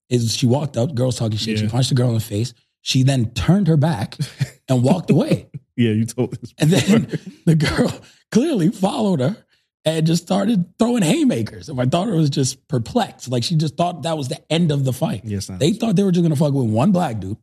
is 0.09 0.35
she 0.35 0.45
walked 0.47 0.75
up, 0.77 0.93
girls 0.95 1.17
talking 1.17 1.37
shit. 1.37 1.59
She 1.59 1.67
punched 1.67 1.89
the 1.89 1.95
girl 1.95 2.09
in 2.09 2.15
the 2.15 2.19
face. 2.19 2.53
She 2.81 3.03
then 3.03 3.31
turned 3.31 3.67
her 3.67 3.77
back 3.77 4.17
and 4.69 4.83
walked 4.83 5.09
away. 5.09 5.49
yeah. 5.77 5.91
You 5.91 6.05
told 6.05 6.35
this. 6.39 6.53
And 6.57 6.69
then 6.69 7.19
the 7.45 7.55
girl 7.55 7.93
clearly 8.31 8.69
followed 8.69 9.21
her 9.21 9.37
and 9.85 10.05
just 10.05 10.23
started 10.23 10.77
throwing 10.77 11.03
haymakers. 11.03 11.69
And 11.69 11.77
my 11.77 11.85
daughter 11.85 12.13
was 12.15 12.29
just 12.29 12.67
perplexed. 12.67 13.29
Like 13.29 13.43
she 13.43 13.55
just 13.55 13.77
thought 13.77 14.03
that 14.03 14.17
was 14.17 14.27
the 14.27 14.41
end 14.51 14.71
of 14.71 14.83
the 14.83 14.93
fight. 14.93 15.21
yes. 15.23 15.47
They 15.47 15.71
thought 15.71 15.95
they 15.95 16.03
were 16.03 16.11
just 16.11 16.23
gonna 16.23 16.35
fuck 16.35 16.53
with 16.53 16.67
one 16.69 16.91
black 16.91 17.19
dude. 17.19 17.37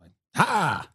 Like, 0.00 0.10
ha! 0.34 0.88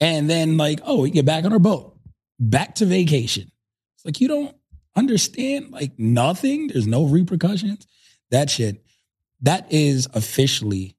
And 0.00 0.28
then 0.30 0.56
like, 0.56 0.80
oh, 0.84 1.02
we 1.02 1.10
get 1.10 1.24
back 1.26 1.44
on 1.44 1.52
our 1.52 1.58
boat. 1.58 1.96
Back 2.38 2.76
to 2.76 2.86
vacation. 2.86 3.50
It's 3.96 4.04
like 4.04 4.20
you 4.20 4.28
don't 4.28 4.54
understand 4.96 5.70
like 5.70 5.98
nothing. 5.98 6.68
There's 6.68 6.86
no 6.86 7.04
repercussions. 7.04 7.86
That 8.30 8.50
shit. 8.50 8.84
That 9.42 9.72
is 9.72 10.08
officially, 10.14 10.96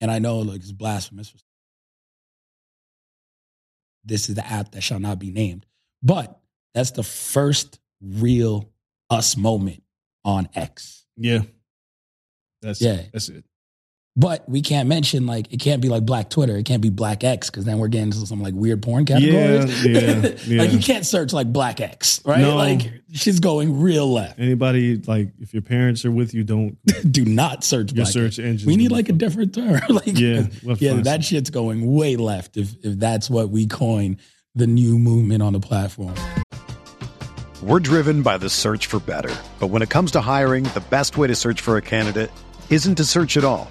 and 0.00 0.10
I 0.10 0.20
know 0.20 0.38
like 0.38 0.60
it's 0.60 0.70
blasphemous. 0.72 1.34
This 4.04 4.28
is 4.28 4.36
the 4.36 4.46
app 4.46 4.72
that 4.72 4.82
shall 4.82 5.00
not 5.00 5.18
be 5.18 5.30
named. 5.32 5.66
But 6.02 6.38
that's 6.74 6.92
the 6.92 7.02
first 7.02 7.80
real 8.00 8.70
us 9.10 9.36
moment 9.36 9.82
on 10.24 10.48
X. 10.54 11.04
yeah, 11.16 11.40
that's 12.62 12.80
Yeah. 12.80 13.02
That's 13.12 13.28
it. 13.28 13.44
But 14.20 14.46
we 14.46 14.60
can't 14.60 14.86
mention 14.86 15.24
like 15.24 15.50
it 15.50 15.60
can't 15.60 15.80
be 15.80 15.88
like 15.88 16.04
Black 16.04 16.28
Twitter. 16.28 16.54
It 16.54 16.64
can't 16.66 16.82
be 16.82 16.90
Black 16.90 17.24
X 17.24 17.48
because 17.48 17.64
then 17.64 17.78
we're 17.78 17.88
getting 17.88 18.08
into 18.08 18.26
some 18.26 18.42
like 18.42 18.52
weird 18.52 18.82
porn 18.82 19.06
categories. 19.06 19.86
Yeah, 19.86 20.00
yeah, 20.00 20.36
yeah. 20.44 20.62
like 20.62 20.72
you 20.72 20.78
can't 20.78 21.06
search 21.06 21.32
like 21.32 21.50
Black 21.50 21.80
X, 21.80 22.20
right? 22.26 22.40
No. 22.42 22.54
Like 22.54 22.82
she's 23.14 23.40
going 23.40 23.80
real 23.80 24.12
left. 24.12 24.38
Anybody 24.38 24.98
like 24.98 25.30
if 25.40 25.54
your 25.54 25.62
parents 25.62 26.04
are 26.04 26.10
with 26.10 26.34
you, 26.34 26.44
don't 26.44 26.76
Do 27.10 27.24
not 27.24 27.64
search 27.64 27.92
your 27.92 28.04
Black 28.04 28.12
search 28.12 28.38
X. 28.38 28.40
engine. 28.40 28.66
We 28.66 28.76
need 28.76 28.92
like 28.92 29.08
a 29.08 29.14
different 29.14 29.54
term. 29.54 29.80
like 29.88 30.06
Yeah, 30.06 30.48
we'll 30.62 30.76
yeah, 30.76 30.92
find 30.92 31.06
that 31.06 31.24
shit's 31.24 31.48
going 31.48 31.90
way 31.90 32.16
left 32.16 32.58
if 32.58 32.74
if 32.84 32.98
that's 32.98 33.30
what 33.30 33.48
we 33.48 33.68
coin 33.68 34.18
the 34.54 34.66
new 34.66 34.98
movement 34.98 35.42
on 35.42 35.54
the 35.54 35.60
platform. 35.60 36.14
We're 37.62 37.80
driven 37.80 38.20
by 38.20 38.36
the 38.36 38.50
search 38.50 38.84
for 38.84 39.00
better. 39.00 39.34
But 39.60 39.68
when 39.68 39.80
it 39.80 39.88
comes 39.88 40.10
to 40.10 40.20
hiring, 40.20 40.64
the 40.64 40.84
best 40.90 41.16
way 41.16 41.26
to 41.26 41.34
search 41.34 41.62
for 41.62 41.78
a 41.78 41.82
candidate 41.82 42.30
isn't 42.68 42.96
to 42.96 43.04
search 43.04 43.38
at 43.38 43.44
all. 43.44 43.70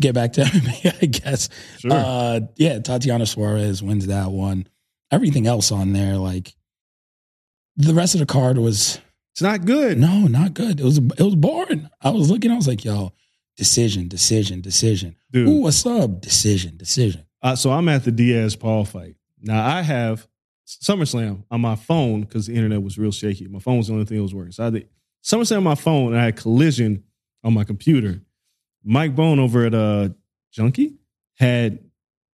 To 0.00 0.06
get 0.06 0.14
back 0.14 0.32
to 0.34 0.40
MMA, 0.44 1.02
I 1.02 1.06
guess. 1.06 1.48
Sure. 1.80 1.92
Uh, 1.92 2.40
yeah, 2.56 2.78
Tatiana 2.78 3.26
Suarez 3.26 3.82
wins 3.82 4.06
that 4.06 4.30
one. 4.30 4.66
Everything 5.10 5.46
else 5.46 5.72
on 5.72 5.92
there, 5.92 6.16
like 6.16 6.54
the 7.76 7.94
rest 7.94 8.14
of 8.14 8.20
the 8.20 8.26
card 8.26 8.58
was 8.58 9.00
It's 9.32 9.42
not 9.42 9.64
good. 9.64 9.98
no, 9.98 10.26
not 10.26 10.54
good. 10.54 10.80
It 10.80 10.84
was 10.84 10.98
it 10.98 11.20
was 11.20 11.34
boring. 11.36 11.88
I 12.02 12.10
was 12.10 12.30
looking, 12.30 12.50
I 12.50 12.56
was 12.56 12.68
like, 12.68 12.84
yo, 12.84 13.12
decision, 13.56 14.08
decision, 14.08 14.60
decision. 14.60 15.16
Dude. 15.30 15.48
Ooh, 15.48 15.60
what's 15.62 15.84
up? 15.86 16.20
Decision, 16.20 16.76
decision. 16.76 17.24
Uh, 17.42 17.56
so 17.56 17.70
I'm 17.70 17.88
at 17.88 18.04
the 18.04 18.10
Diaz 18.12 18.56
Paul 18.56 18.84
fight. 18.84 19.16
Now 19.40 19.64
I 19.64 19.82
have 19.82 20.26
SummerSlam 20.66 21.44
on 21.50 21.60
my 21.60 21.76
phone 21.76 22.22
because 22.22 22.46
the 22.46 22.54
internet 22.54 22.82
was 22.82 22.98
real 22.98 23.12
shaky. 23.12 23.46
My 23.46 23.60
phone 23.60 23.78
was 23.78 23.86
the 23.86 23.94
only 23.94 24.04
thing 24.04 24.16
that 24.18 24.22
was 24.22 24.34
working. 24.34 24.52
So 24.52 24.66
I 24.66 24.70
the 24.70 24.86
SummerSlam 25.24 25.58
on 25.58 25.62
my 25.64 25.74
phone 25.74 26.12
and 26.12 26.20
I 26.20 26.26
had 26.26 26.36
collision 26.36 27.04
on 27.44 27.54
my 27.54 27.64
computer. 27.64 28.20
Mike 28.88 29.14
Bohn 29.14 29.38
over 29.38 29.66
at 29.66 29.74
uh 29.74 30.08
Junkie 30.50 30.94
had 31.36 31.78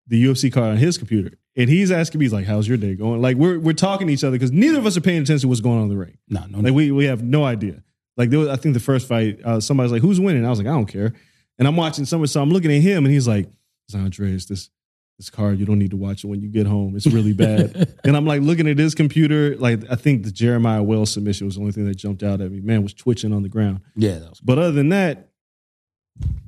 the 0.06 0.22
UFC 0.24 0.52
card 0.52 0.70
on 0.70 0.76
his 0.76 0.96
computer. 0.98 1.36
And 1.56 1.68
he's 1.70 1.90
asking 1.92 2.18
me, 2.18 2.24
he's 2.24 2.32
like, 2.32 2.46
how's 2.46 2.66
your 2.66 2.76
day 2.76 2.94
going? 2.94 3.20
Like 3.20 3.36
we're 3.36 3.58
we're 3.58 3.74
talking 3.74 4.06
to 4.06 4.12
each 4.12 4.24
other 4.24 4.36
because 4.36 4.52
neither 4.52 4.78
of 4.78 4.86
us 4.86 4.96
are 4.96 5.00
paying 5.00 5.22
attention 5.22 5.42
to 5.42 5.48
what's 5.48 5.60
going 5.60 5.76
on 5.78 5.84
in 5.84 5.88
the 5.88 5.96
ring. 5.96 6.18
No, 6.28 6.44
no, 6.48 6.60
Like 6.60 6.72
we 6.72 6.90
we 6.90 7.04
have 7.06 7.22
no 7.22 7.44
idea. 7.44 7.82
Like 8.16 8.30
there 8.30 8.38
was, 8.38 8.48
I 8.48 8.56
think 8.56 8.74
the 8.74 8.80
first 8.80 9.08
fight, 9.08 9.40
uh, 9.44 9.60
somebody's 9.60 9.90
like, 9.92 10.02
"Who's 10.02 10.20
winning?" 10.20 10.46
I 10.46 10.50
was 10.50 10.58
like, 10.58 10.68
"I 10.68 10.72
don't 10.72 10.86
care." 10.86 11.12
And 11.58 11.66
I'm 11.68 11.76
watching 11.76 12.04
someone, 12.04 12.28
so 12.28 12.40
I'm 12.40 12.50
looking 12.50 12.72
at 12.72 12.80
him, 12.80 13.04
and 13.04 13.12
he's 13.12 13.26
like, 13.26 13.48
"It's 13.88 13.94
Andreas. 13.96 14.46
This 14.46 14.70
this 15.18 15.30
card, 15.30 15.58
you 15.60 15.66
don't 15.66 15.78
need 15.78 15.90
to 15.90 15.96
watch 15.96 16.22
it 16.24 16.28
when 16.28 16.40
you 16.40 16.48
get 16.48 16.66
home. 16.66 16.94
It's 16.96 17.06
really 17.08 17.32
bad." 17.32 17.92
and 18.04 18.16
I'm 18.16 18.24
like 18.24 18.42
looking 18.42 18.68
at 18.68 18.78
his 18.78 18.94
computer. 18.94 19.56
Like 19.56 19.80
I 19.90 19.96
think 19.96 20.22
the 20.24 20.30
Jeremiah 20.30 20.82
Wells 20.82 21.12
submission 21.12 21.46
was 21.46 21.56
the 21.56 21.60
only 21.62 21.72
thing 21.72 21.86
that 21.86 21.96
jumped 21.96 22.22
out 22.22 22.40
at 22.40 22.50
me. 22.52 22.60
Man 22.60 22.82
was 22.84 22.94
twitching 22.94 23.32
on 23.32 23.42
the 23.42 23.48
ground. 23.48 23.80
yeah, 23.96 24.18
that 24.18 24.30
was 24.30 24.40
But 24.40 24.58
other 24.58 24.72
than 24.72 24.90
that, 24.90 25.30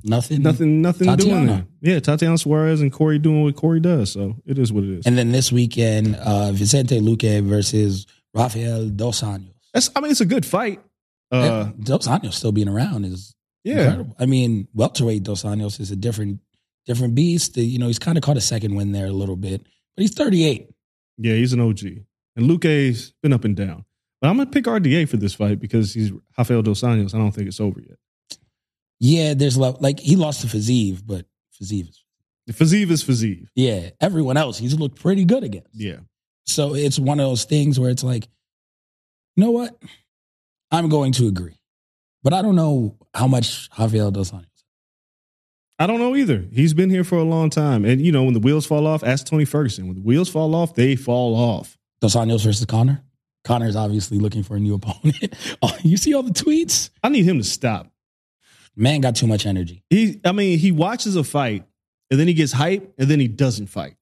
nothing. 0.03 0.41
nothing 0.41 0.81
nothing 0.81 1.07
doing 1.07 1.17
Tatiana. 1.17 1.67
there. 1.81 1.93
Yeah, 1.93 1.99
Tatiana 1.99 2.37
Suarez 2.37 2.81
and 2.81 2.91
Corey 2.91 3.19
doing 3.19 3.43
what 3.43 3.55
Corey 3.55 3.79
does. 3.79 4.11
So 4.11 4.35
it 4.45 4.57
is 4.57 4.71
what 4.71 4.83
it 4.83 4.89
is. 4.89 5.05
And 5.05 5.17
then 5.17 5.31
this 5.31 5.51
weekend, 5.51 6.15
uh, 6.15 6.51
Vicente 6.51 6.99
Luque 6.99 7.43
versus 7.43 8.05
Rafael 8.33 8.89
Dos 8.89 9.21
Anjos. 9.21 9.53
That's 9.73 9.89
I 9.95 10.01
mean, 10.01 10.11
it's 10.11 10.21
a 10.21 10.25
good 10.25 10.45
fight. 10.45 10.81
Uh, 11.31 11.71
Dos 11.79 12.07
Anjos 12.07 12.33
still 12.33 12.51
being 12.51 12.69
around 12.69 13.05
is 13.05 13.35
yeah. 13.63 13.81
incredible. 13.81 14.15
I 14.19 14.25
mean, 14.25 14.67
welterweight 14.73 15.23
Dos 15.23 15.43
Anjos 15.43 15.79
is 15.79 15.91
a 15.91 15.95
different 15.95 16.39
different 16.85 17.15
beast. 17.15 17.57
You 17.57 17.79
know, 17.79 17.87
he's 17.87 17.99
kind 17.99 18.17
of 18.17 18.23
caught 18.23 18.37
a 18.37 18.41
second 18.41 18.75
win 18.75 18.91
there 18.91 19.07
a 19.07 19.11
little 19.11 19.35
bit, 19.35 19.61
but 19.95 20.01
he's 20.01 20.13
38. 20.13 20.69
Yeah, 21.17 21.33
he's 21.33 21.53
an 21.53 21.59
OG. 21.59 21.81
And 22.35 22.49
Luque's 22.49 23.13
been 23.21 23.33
up 23.33 23.43
and 23.43 23.55
down. 23.55 23.83
But 24.21 24.29
I'm 24.29 24.37
gonna 24.37 24.49
pick 24.49 24.65
RDA 24.65 25.09
for 25.09 25.17
this 25.17 25.33
fight 25.33 25.59
because 25.59 25.93
he's 25.93 26.11
Rafael 26.37 26.61
Dos 26.61 26.81
Anjos. 26.81 27.13
I 27.13 27.17
don't 27.17 27.31
think 27.31 27.47
it's 27.47 27.59
over 27.59 27.79
yet. 27.79 27.97
Yeah, 28.99 29.33
there's 29.33 29.57
lo- 29.57 29.77
like 29.79 29.99
he 29.99 30.15
lost 30.15 30.41
to 30.41 30.47
Fiziev, 30.47 31.01
but 31.05 31.25
Fiziev 31.61 31.89
is 31.89 32.03
Fiziev 32.51 32.89
is 32.91 33.03
Fiziev. 33.03 33.47
yeah. 33.55 33.89
Everyone 33.99 34.37
else 34.37 34.57
he's 34.57 34.73
looked 34.77 34.99
pretty 34.99 35.25
good 35.25 35.43
against. 35.43 35.69
Yeah. 35.73 35.97
So 36.45 36.75
it's 36.75 36.97
one 36.97 37.19
of 37.19 37.27
those 37.27 37.43
things 37.43 37.79
where 37.79 37.89
it's 37.89 38.03
like, 38.03 38.27
you 39.35 39.43
know 39.43 39.51
what? 39.51 39.77
I'm 40.71 40.89
going 40.89 41.11
to 41.13 41.27
agree, 41.27 41.59
but 42.23 42.33
I 42.33 42.41
don't 42.41 42.55
know 42.55 42.95
how 43.13 43.27
much 43.27 43.69
Rafael 43.77 44.11
Dos 44.11 44.31
Anjos. 44.31 44.45
I 45.79 45.85
don't 45.85 45.99
know 45.99 46.15
either. 46.15 46.45
He's 46.51 46.73
been 46.73 46.89
here 46.89 47.03
for 47.03 47.17
a 47.17 47.23
long 47.23 47.49
time. 47.49 47.85
And 47.85 48.01
you 48.01 48.11
know, 48.11 48.23
when 48.23 48.33
the 48.33 48.39
wheels 48.39 48.65
fall 48.65 48.87
off, 48.87 49.03
ask 49.03 49.25
Tony 49.27 49.45
Ferguson. 49.45 49.85
When 49.87 49.95
the 49.95 50.01
wheels 50.01 50.27
fall 50.29 50.55
off, 50.55 50.73
they 50.73 50.95
fall 50.95 51.35
off. 51.35 51.77
Dos 52.01 52.15
Anjos 52.15 52.43
versus 52.43 52.65
Conor. 52.65 53.03
Conor's 53.43 53.75
obviously 53.75 54.17
looking 54.19 54.43
for 54.43 54.55
a 54.55 54.59
new 54.59 54.73
opponent. 54.75 55.35
oh, 55.61 55.77
you 55.83 55.97
see 55.97 56.13
all 56.13 56.23
the 56.23 56.31
tweets? 56.31 56.89
I 57.03 57.09
need 57.09 57.25
him 57.25 57.37
to 57.37 57.43
stop. 57.43 57.91
Man 58.77 59.01
got 59.01 59.15
too 59.15 59.27
much 59.27 59.45
energy. 59.45 59.83
He 59.89 60.21
I 60.23 60.31
mean, 60.31 60.59
he 60.59 60.71
watches 60.71 61.15
a 61.15 61.23
fight 61.23 61.65
and 62.11 62.19
then 62.19 62.27
he 62.27 62.33
gets 62.33 62.51
hype 62.51 62.93
and 62.97 63.09
then 63.09 63.19
he 63.19 63.27
doesn't 63.27 63.67
fight. 63.67 63.95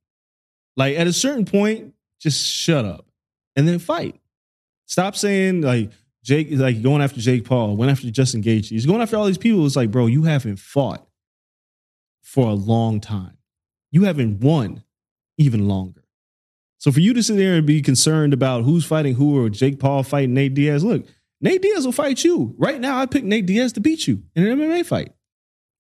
Like 0.76 0.98
at 0.98 1.08
a 1.08 1.14
certain 1.14 1.46
point, 1.46 1.94
just 2.20 2.46
shut 2.46 2.84
up 2.84 3.06
and 3.56 3.68
then 3.68 3.80
fight. 3.80 4.20
Stop 4.86 5.16
saying 5.16 5.62
like 5.62 5.92
Jake 6.24 6.50
like 6.52 6.84
going 6.84 7.02
after 7.02 7.22
Jake 7.22 7.46
Paul, 7.46 7.78
went 7.78 7.92
after 7.92 8.12
Justin 8.12 8.44
Gaethje. 8.44 8.70
He's 8.70 8.86
going 8.86 9.02
after 9.02 9.16
all 9.16 9.26
these 9.26 9.38
people. 9.38 9.66
It's 9.66 9.78
like, 9.78 9.92
bro, 9.92 10.08
you 10.08 10.24
haven't 10.24 10.60
fought 10.60 11.08
for 12.22 12.50
a 12.50 12.54
long 12.54 13.00
time. 13.00 13.38
You 13.92 14.04
haven't 14.04 14.42
won 14.42 14.84
even 15.38 15.68
longer. 15.68 16.04
So 16.80 16.92
for 16.92 17.00
you 17.00 17.14
to 17.14 17.24
sit 17.24 17.38
there 17.38 17.56
and 17.56 17.66
be 17.66 17.82
concerned 17.82 18.34
about 18.34 18.64
who's 18.64 18.86
fighting 18.86 19.16
who 19.16 19.40
or 19.40 19.50
Jake 19.50 19.80
Paul 19.80 20.04
fighting 20.04 20.34
Nate 20.34 20.54
Diaz, 20.54 20.84
look, 20.84 21.06
Nate 21.42 21.62
Diaz 21.62 21.86
will 21.86 21.92
fight 21.92 22.24
you. 22.24 22.56
Right 22.58 22.80
now, 22.80 22.98
I 22.98 23.06
pick 23.06 23.24
Nate 23.24 23.46
Diaz 23.46 23.74
to 23.74 23.80
beat 23.80 24.08
you 24.08 24.24
in 24.36 24.48
an 24.48 24.58
MMA 24.58 24.86
fight. 24.86 25.14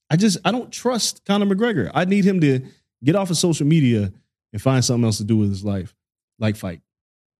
I 0.09 0.17
just 0.17 0.37
I 0.45 0.51
don't 0.51 0.71
trust 0.71 1.25
Conor 1.25 1.45
McGregor. 1.45 1.89
I 1.93 2.05
need 2.05 2.25
him 2.25 2.41
to 2.41 2.61
get 3.03 3.15
off 3.15 3.29
of 3.29 3.37
social 3.37 3.65
media 3.65 4.11
and 4.53 4.61
find 4.61 4.83
something 4.83 5.05
else 5.05 5.17
to 5.17 5.23
do 5.23 5.37
with 5.37 5.49
his 5.49 5.63
life, 5.63 5.95
like 6.39 6.55
fight. 6.55 6.81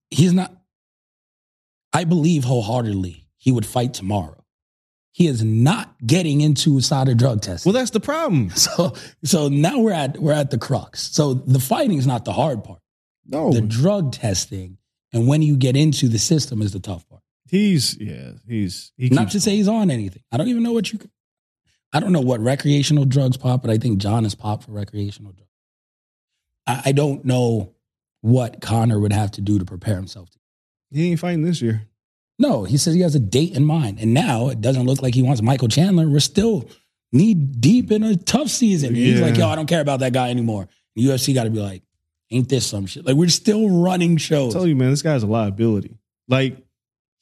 He's 0.10 0.34
not. 0.34 0.56
I 1.94 2.04
believe 2.04 2.44
wholeheartedly 2.44 3.28
he 3.38 3.52
would 3.52 3.66
fight 3.66 3.94
tomorrow. 3.94 4.44
He 5.12 5.28
is 5.28 5.44
not 5.44 5.96
getting 6.06 6.42
into 6.42 6.78
a 6.78 6.82
side 6.82 7.08
of 7.08 7.16
drug 7.16 7.42
testing. 7.42 7.72
Well, 7.72 7.80
that's 7.80 7.92
the 7.92 8.02
problem. 8.02 8.50
so 8.56 8.94
so 9.24 9.48
now 9.48 9.80
we're 9.80 9.94
at 9.94 10.20
we're 10.20 10.34
at 10.34 10.52
the 10.52 10.58
crux. 10.58 11.04
So 11.14 11.36
the 11.36 11.60
fighting 11.60 11.98
is 11.98 12.08
not 12.08 12.26
the 12.26 12.34
hard 12.34 12.64
part. 12.64 12.80
No, 13.28 13.52
The 13.52 13.62
drug 13.62 14.12
testing 14.12 14.78
and 15.14 15.28
when 15.28 15.42
you 15.42 15.56
get 15.56 15.76
into 15.78 16.10
the 16.10 16.20
system 16.20 16.62
is 16.62 16.74
the 16.74 16.80
tough 16.80 17.08
part. 17.08 17.22
He's 17.48 17.98
yeah, 18.00 18.32
he's 18.48 18.92
he 18.98 19.10
Not 19.10 19.32
to 19.32 19.40
say 19.40 19.56
he's 19.56 19.68
on 19.68 19.92
anything. 19.92 20.24
I 20.32 20.38
don't 20.38 20.48
even 20.48 20.64
know 20.64 20.74
what 20.74 20.92
you. 20.92 21.00
I 21.94 22.00
don't 22.00 22.12
know 22.12 22.22
what 22.22 22.40
recreational 22.40 23.06
drugs 23.06 23.38
pop, 23.38 23.62
but 23.62 23.72
I 23.72 23.78
think 23.78 24.00
John 24.00 24.26
is 24.26 24.36
popped 24.36 24.64
for 24.66 24.72
recreational 24.72 25.32
drugs. 25.32 25.52
I, 26.68 26.82
I 26.86 26.92
don't 26.92 27.24
know 27.24 27.74
what 28.22 28.62
Conor 28.62 29.00
would 29.00 29.14
have 29.14 29.32
to 29.32 29.42
do 29.42 29.60
to 29.60 29.66
prepare 29.66 29.96
himself. 29.96 30.30
To. 30.32 30.38
he 30.92 31.12
ain't 31.12 31.20
fighting 31.20 31.44
this 31.44 31.62
year. 31.62 31.88
No, 32.38 32.64
he 32.66 32.78
says 32.78 32.96
he 32.96 33.02
has 33.02 33.16
a 33.16 33.20
date 33.20 33.56
in 33.56 33.64
mind, 33.64 34.00
and 34.00 34.14
now 34.14 34.50
it 34.50 34.60
doesn't 34.60 34.86
look 34.86 35.02
like 35.02 35.14
he 35.14 35.22
wants 35.22 35.42
Michael 35.42 35.70
Chandler. 35.70 36.10
We're 36.10 36.20
still 36.20 36.68
knee 37.14 37.34
deep 37.34 37.92
in 37.92 38.04
a 38.04 38.16
tough 38.18 38.50
season. 38.50 38.96
He's 38.96 39.22
like, 39.22 39.38
yo, 39.38 39.48
I 39.48 39.56
don't 39.56 39.68
care 39.68 39.80
about 39.80 40.02
that 40.02 40.12
guy 40.12 40.32
anymore. 40.32 40.68
The 40.96 41.06
UFC 41.06 41.34
got 41.34 41.46
to 41.46 41.50
be 41.50 41.60
like, 41.60 41.84
ain't 42.32 42.50
this 42.50 42.66
some 42.66 42.86
shit? 42.88 43.06
Like 43.06 43.16
we're 43.16 43.30
still 43.30 43.70
running 43.70 44.18
shows. 44.18 44.30
I 44.30 44.46
shows. 44.48 44.54
tell 44.54 44.68
you, 44.68 44.76
man, 44.76 44.90
this 44.90 45.02
guy's 45.02 45.24
a 45.24 45.28
liability. 45.28 45.98
Like 46.28 46.65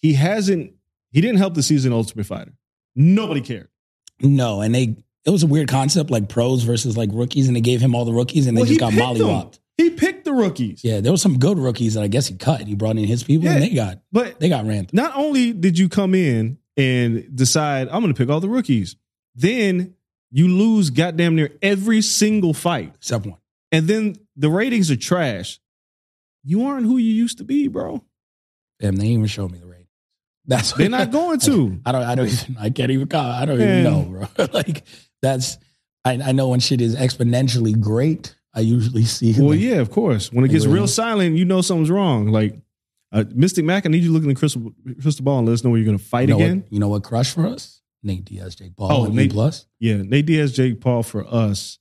he 0.04 0.14
hasn't, 0.14 0.74
he 1.12 1.22
didn't 1.22 1.38
help 1.38 1.56
the 1.56 1.64
season 1.64 1.92
Ultimate 1.94 2.28
Fighter. 2.28 2.54
Nobody 2.96 3.42
cared. 3.42 3.70
No, 4.22 4.62
and 4.62 4.76
they 4.76 4.96
it 5.26 5.30
was 5.30 5.42
a 5.42 5.48
weird 5.48 5.70
concept, 5.70 6.12
like 6.12 6.30
pros 6.30 6.64
versus 6.64 6.96
like 6.96 7.10
rookies, 7.12 7.48
and 7.48 7.56
they 7.56 7.62
gave 7.62 7.82
him 7.82 7.96
all 7.96 8.06
the 8.06 8.14
rookies, 8.14 8.46
and 8.46 8.56
they 8.56 8.62
Well, 8.62 8.68
just 8.68 8.80
got 8.80 8.94
mollywopped. 8.94 9.58
He 9.78 9.90
picked 9.90 10.26
the 10.26 10.34
rookies. 10.34 10.82
Yeah, 10.84 11.00
there 11.00 11.12
were 11.12 11.18
some 11.18 11.40
good 11.40 11.58
rookies 11.58 11.96
that 11.96 12.04
I 12.04 12.08
guess 12.08 12.28
he 12.28 12.36
cut. 12.36 12.62
He 12.68 12.76
brought 12.76 12.98
in 12.98 13.06
his 13.06 13.24
people, 13.24 13.48
and 13.48 13.64
they 13.64 13.70
got 13.70 14.02
But 14.12 14.40
they 14.40 14.50
got 14.50 14.66
ran. 14.68 14.86
through. 14.86 14.98
not 14.98 15.16
only 15.16 15.52
did 15.54 15.80
you 15.80 15.90
come 15.90 16.14
in 16.14 16.60
and 16.78 17.36
decide 17.36 17.88
I'm 17.90 18.02
going 18.02 18.14
to 18.14 18.18
pick 18.18 18.30
all 18.30 18.40
the 18.42 18.50
rookies, 18.50 18.96
then 19.34 19.96
you 20.30 20.48
lose 20.50 20.90
goddamn 20.92 21.36
near 21.36 21.52
every 21.62 22.02
single 22.02 22.54
fight, 22.54 22.94
Except 22.96 23.26
one. 23.26 23.40
and 23.72 23.88
then 23.88 24.16
the 24.36 24.50
ratings 24.50 24.92
are 24.92 24.96
trash. 24.98 25.60
You 26.44 26.66
aren't 26.66 26.86
who 26.86 26.98
you 26.98 27.14
used 27.14 27.38
to 27.40 27.44
be, 27.46 27.68
bro. 27.70 28.04
Damn, 28.80 28.98
they 28.98 29.08
even 29.08 29.26
showed 29.28 29.52
me 29.52 29.58
the 29.60 29.66
rating. 29.66 29.73
That's 30.46 30.74
They're 30.74 30.90
not 30.90 31.12
going 31.12 31.40
to. 31.42 31.80
I 31.86 31.92
don't. 31.92 32.04
I 32.04 32.16
don't 32.16 32.28
even. 32.28 32.58
I 32.60 32.70
can't 32.70 32.92
even. 32.92 33.08
Call, 33.08 33.26
I 33.26 33.46
don't 33.46 33.62
even 33.62 33.84
know, 33.84 34.02
bro. 34.36 34.48
like 34.54 34.84
that's. 35.22 35.58
I, 36.06 36.14
I 36.22 36.32
know 36.34 36.50
when 36.50 36.60
shit 36.60 36.82
is 36.82 36.96
exponentially 36.98 37.80
great. 37.80 38.36
I 38.54 38.60
usually 38.60 39.06
see. 39.06 39.34
Well, 39.40 39.52
like, 39.52 39.60
yeah, 39.62 39.76
of 39.76 39.90
course. 39.90 40.32
When 40.34 40.44
it 40.44 40.50
gets 40.50 40.66
real 40.66 40.88
silent, 40.88 41.38
you 41.38 41.46
know 41.46 41.62
something's 41.62 41.90
wrong. 41.90 42.28
Like 42.28 42.56
uh, 43.14 43.24
Mystic 43.34 43.64
Mac, 43.64 43.86
I 43.86 43.90
need 43.90 44.04
you 44.04 44.10
to 44.10 44.14
look 44.14 44.24
in 44.24 44.30
the 44.30 44.36
crystal, 44.36 44.74
crystal 45.02 45.24
ball 45.24 45.40
and 45.40 45.48
let 45.48 45.54
us 45.54 45.64
know 45.64 45.70
where 45.70 45.80
you're 45.80 45.86
going 45.86 45.98
to 45.98 46.04
fight 46.04 46.28
You 46.28 46.36
know 46.36 46.36
again. 46.44 46.62
what? 46.62 46.74
You 46.74 46.80
know 46.80 46.88
what? 46.90 47.04
Crush 47.04 47.34
for 47.34 47.48
us. 47.48 47.82
Nate 48.04 48.26
Diaz, 48.26 48.56
Jake 48.56 48.76
Paul, 48.76 48.92
Oh, 48.92 49.06
Nate- 49.06 49.32
plus. 49.32 49.66
Yeah, 49.80 50.02
Nate 50.02 50.26
Diaz, 50.26 50.52
Jake 50.52 50.82
Paul 50.82 51.04
for 51.04 51.26
us 51.26 51.80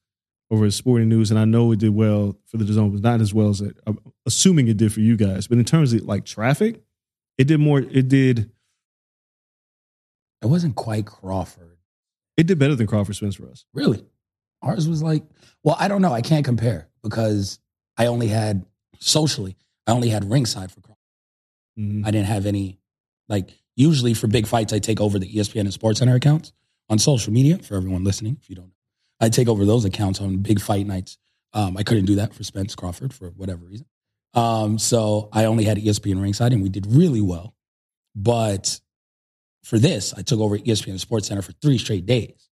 over 0.53 0.67
at 0.67 0.73
Sporting 0.73 1.09
News, 1.09 1.31
and 1.33 1.41
I 1.41 1.45
know 1.45 1.73
it 1.73 1.81
did 1.81 1.91
well 1.95 2.37
for 2.47 2.59
the 2.59 2.73
zone, 2.73 2.93
but 2.93 3.03
not 3.03 3.21
as 3.21 3.35
well 3.35 3.49
as 3.49 3.61
it, 3.61 3.77
I'm 3.89 3.99
assuming 4.25 4.69
it 4.69 4.77
did 4.77 4.93
for 4.93 5.01
you 5.01 5.17
guys. 5.17 5.49
But 5.49 5.59
in 5.59 5.65
terms 5.65 5.93
of 5.93 6.03
like 6.03 6.25
traffic, 6.25 6.81
it 7.43 7.49
did 7.49 7.61
more. 7.61 7.81
It 7.81 8.09
did. 8.09 8.51
It 10.43 10.47
wasn't 10.47 10.75
quite 10.75 11.07
Crawford. 11.07 11.79
It 12.37 12.47
did 12.47 12.59
better 12.59 12.75
than 12.75 12.87
Crawford 12.87 13.17
Spence 13.17 13.35
for 13.37 13.49
us. 13.49 13.65
Really, 13.75 14.05
ours 14.63 14.89
was 14.89 15.03
like. 15.03 15.25
Well, 15.63 15.77
I 15.79 15.89
don't 15.89 16.03
know. 16.03 16.13
I 16.13 16.23
can't 16.23 16.45
compare 16.45 16.89
because 17.03 17.59
I 17.97 18.07
only 18.07 18.29
had 18.29 18.65
socially. 18.99 19.57
I 19.87 19.93
only 19.93 20.09
had 20.09 20.29
ringside 20.31 20.73
for 20.73 20.81
Crawford. 20.81 20.99
Mhm. 21.79 22.07
I 22.07 22.11
didn't 22.11 22.27
have 22.27 22.47
any. 22.47 22.79
Like 23.29 23.51
usually 23.77 24.15
for 24.15 24.27
big 24.27 24.47
fights, 24.47 24.73
I 24.73 24.79
take 24.79 25.01
over 25.01 25.19
the 25.19 25.27
ESPN 25.37 25.61
and 25.63 25.73
Sports 25.73 25.99
Center 26.01 26.15
accounts 26.15 26.53
on 26.89 26.99
social 26.99 27.33
media. 27.33 27.59
For 27.59 27.77
everyone 27.77 28.05
listening, 28.05 28.37
if 28.41 28.49
you 28.51 28.57
don't 28.57 28.67
know, 28.69 28.75
I 29.21 29.29
take 29.29 29.49
over 29.49 29.65
those 29.65 29.85
accounts 29.85 30.21
on 30.21 30.39
big 30.39 30.61
fight 30.61 30.87
nights. 30.87 31.19
Um, 31.53 31.77
I 31.77 31.83
couldn't 31.83 32.07
do 32.07 32.15
that 32.17 32.35
for 32.35 32.45
Spence 32.45 32.75
Crawford 32.75 33.13
for 33.13 33.29
whatever 33.31 33.65
reason. 33.67 33.87
Um, 34.35 34.79
so 34.79 35.29
I 35.33 35.45
only 35.45 35.65
had 35.65 35.79
ESPN 35.79 36.21
ringside, 36.23 36.53
and 36.53 36.63
we 36.63 36.69
did 36.69 36.87
really 36.87 37.21
well. 37.21 37.55
But 38.15 38.81
for 39.63 39.79
this, 39.79 40.15
I 40.15 40.23
took 40.23 40.41
over 40.41 40.59
ESPN 40.59 40.99
Sports 40.99 41.29
Center 41.29 41.43
for 41.43 41.53
three 41.53 41.79
straight 41.79 42.07
days. 42.07 42.49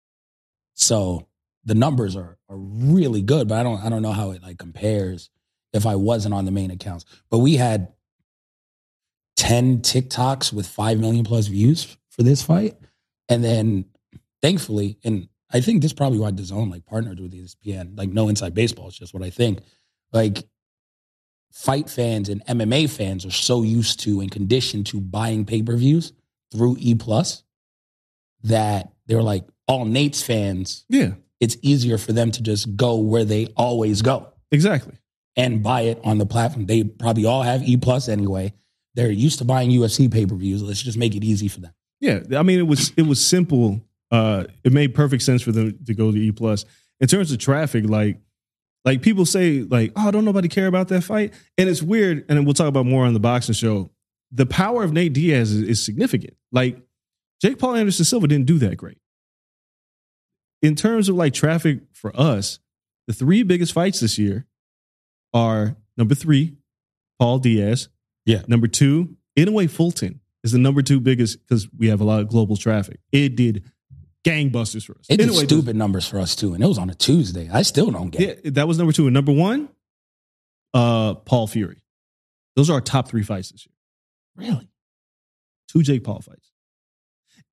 So 0.75 1.29
the 1.65 1.75
numbers 1.75 2.17
are 2.17 2.39
are 2.49 2.57
really 2.57 3.23
good, 3.23 3.49
but 3.49 3.59
I 3.59 3.63
don't 3.63 3.83
I 3.85 3.89
don't 3.89 4.03
know 4.03 4.13
how 4.13 4.31
it 4.31 4.43
like 4.43 4.59
compares 4.59 5.31
if 5.73 5.87
I 5.87 5.97
wasn't 5.97 6.35
on 6.35 6.45
the 6.45 6.51
main 6.51 6.71
accounts. 6.71 7.05
But 7.31 7.39
we 7.39 7.57
had 7.57 7.93
10 9.37 9.81
TikToks 9.81 10.53
with 10.53 10.67
5 10.67 10.99
million 10.99 11.25
plus 11.25 11.47
views 11.47 11.97
for 12.09 12.23
this 12.23 12.43
fight. 12.43 12.77
And 13.29 13.45
then 13.45 13.85
thankfully, 14.41 14.99
and 15.05 15.29
I 15.53 15.61
think 15.61 15.83
this 15.83 15.91
is 15.91 15.97
probably 15.97 16.19
why 16.19 16.31
DAZN 16.31 16.71
like 16.71 16.87
partnered 16.87 17.21
with 17.21 17.33
ESPN, 17.33 17.97
like 17.99 18.09
no 18.09 18.29
inside 18.29 18.55
baseball, 18.55 18.89
it's 18.89 18.99
just 18.99 19.15
what 19.15 19.23
I 19.23 19.31
think. 19.31 19.61
Like 20.13 20.45
fight 21.57 21.89
fans 21.89 22.29
and 22.29 22.45
MMA 22.47 22.89
fans 22.89 23.25
are 23.25 23.31
so 23.31 23.63
used 23.63 24.01
to 24.01 24.21
and 24.21 24.31
conditioned 24.31 24.85
to 24.87 25.01
buying 25.01 25.47
pay-per-views 25.47 26.13
through 26.53 26.77
E 26.79 26.95
Plus 26.95 27.43
that 28.43 28.93
they're 29.07 29.23
like, 29.23 29.45
all 29.67 29.85
Nate's 29.87 30.23
fans, 30.23 30.85
Yeah, 30.89 31.13
it's 31.41 31.57
easier 31.63 31.97
for 31.99 32.13
them 32.13 32.31
to 32.33 32.43
just 32.43 32.77
go 32.77 32.97
where 32.97 33.25
they 33.25 33.47
always 33.57 34.03
go 34.03 34.29
exactly. 34.53 34.95
and 35.35 35.63
buy 35.63 35.83
it 35.83 35.99
on 36.05 36.19
the 36.19 36.27
platform. 36.27 36.67
They 36.67 36.85
probably 36.85 37.25
all 37.25 37.43
have 37.43 37.63
E 37.63 37.77
Plus 37.79 38.09
anyway. 38.09 38.53
They're 38.95 39.11
used 39.11 39.39
to 39.39 39.45
buying 39.45 39.71
UFC 39.71 40.11
pay 40.13 40.27
per 40.27 40.35
views. 40.37 40.63
Let's 40.63 40.83
just 40.83 40.99
make 40.99 41.15
it 41.15 41.25
easy 41.25 41.49
for 41.49 41.61
them. 41.61 41.73
Yeah, 42.01 42.21
I 42.37 42.43
mean 42.43 42.59
it 42.59 42.67
was 42.67 42.93
it 42.97 43.03
was 43.07 43.25
simple. 43.25 43.81
Uh, 44.11 44.45
it 44.63 44.73
made 44.73 44.95
perfect 44.95 45.23
sense 45.23 45.43
for 45.43 45.53
them 45.53 45.79
to 45.87 45.95
go 45.95 46.13
to 46.13 46.19
E 46.19 46.31
plus. 46.33 46.65
In 47.01 47.09
terms 47.09 47.33
of 47.33 47.39
traffic, 47.39 47.89
like 47.89 48.21
like 48.87 49.03
people 49.03 49.27
say, 49.27 49.63
like, 49.63 49.93
oh, 49.97 50.13
don't 50.13 50.25
nobody 50.25 50.49
care 50.49 50.69
about 50.69 50.89
that 50.89 51.03
fight, 51.03 51.35
and 51.59 51.69
it's 51.69 51.83
weird. 51.83 52.25
And 52.29 52.47
we'll 52.47 52.55
talk 52.55 52.69
about 52.69 52.87
more 52.87 53.05
on 53.05 53.13
the 53.15 53.21
boxing 53.21 53.55
show. 53.55 53.91
The 54.31 54.47
power 54.47 54.85
of 54.85 54.93
Nate 54.93 55.13
Diaz 55.13 55.51
is, 55.51 55.63
is 55.69 55.85
significant. 55.85 56.37
Like 56.53 56.79
Jake 57.43 57.59
Paul 57.59 57.75
Anderson 57.75 58.05
Silva 58.05 58.29
didn't 58.29 58.47
do 58.47 58.59
that 58.59 58.77
great. 58.77 58.99
In 60.63 60.77
terms 60.77 61.09
of 61.09 61.17
like 61.17 61.35
traffic 61.35 61.81
for 61.93 62.19
us, 62.19 62.61
the 63.09 63.13
three 63.13 63.43
biggest 63.43 63.73
fights 63.73 64.01
this 64.01 64.19
year 64.19 64.47
are 65.35 65.77
number 65.97 66.15
three, 66.15 66.57
Paul 67.19 67.41
Diaz. 67.41 67.89
Yeah. 68.25 68.43
Number 68.49 68.67
two, 68.67 69.17
Inoue 69.37 69.69
Fulton 69.69 70.21
is 70.43 70.53
the 70.53 70.59
number 70.59 70.83
two 70.83 71.01
biggest 71.01 71.41
because 71.41 71.69
we 71.77 71.89
have 71.89 72.01
a 72.01 72.05
lot 72.05 72.21
of 72.21 72.29
global 72.29 72.57
traffic. 72.57 73.01
It 73.13 73.37
did 73.37 73.65
gangbusters 74.27 74.85
for 74.85 74.99
us. 74.99 75.07
It 75.09 75.19
did 75.19 75.29
Inoue 75.29 75.45
stupid 75.45 75.77
numbers 75.77 76.07
for 76.07 76.19
us 76.19 76.35
too, 76.35 76.55
and 76.55 76.63
it 76.63 76.67
was 76.67 76.79
on 76.79 76.91
a 76.91 76.95
Tuesday. 76.95 77.49
I 77.53 77.63
still 77.63 77.91
don't 77.91 78.11
get 78.11 78.21
Yeah, 78.21 78.35
it. 78.45 78.55
that 78.55 78.67
was 78.69 78.79
number 78.79 78.93
two. 78.93 79.07
And 79.07 79.15
number 79.15 79.33
one, 79.33 79.69
uh, 80.75 81.15
Paul 81.15 81.47
Fury. 81.47 81.83
Those 82.57 82.71
are 82.71 82.75
our 82.75 82.81
top 82.81 83.09
three 83.09 83.23
fights 83.23 83.51
this 83.51 83.67
year. 83.67 83.75
Really? 84.49 84.69
Two 85.69 85.83
Jake 85.83 86.05
Paul 86.05 86.21
fights. 86.21 86.51